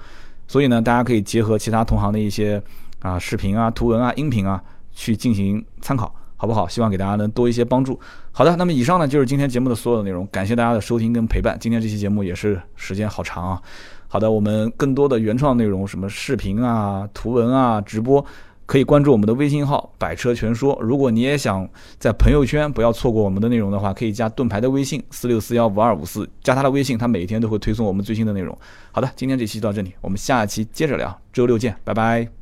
[0.46, 2.60] 所以呢，大家可以结合其他同行的一些
[3.00, 4.62] 啊视频啊、图文啊、音频啊
[4.92, 6.66] 去进行参考，好不好？
[6.66, 7.98] 希望给大家能多一些帮助。
[8.32, 11.56] 好的，那么以上呢就是今天节目的所有的内容，感谢大家的收听跟陪伴。
[11.60, 13.62] 今天这期节目也是时间好长啊。
[14.08, 18.24] 好的，我们更多的原创内容，什么视频啊、图文啊、直播。
[18.68, 20.78] 可以关注我们的微信号“百车全说”。
[20.84, 21.66] 如果你也想
[21.98, 28.56] 在朋友圈不要错过我们的内容的话，可以加盾牌的微信四六四幺五二五四，加他的微信，他每天都会推送我们最新的内容。
[28.92, 32.37] 好的，今天这期到这里，我们下期接着聊，周六见，拜拜。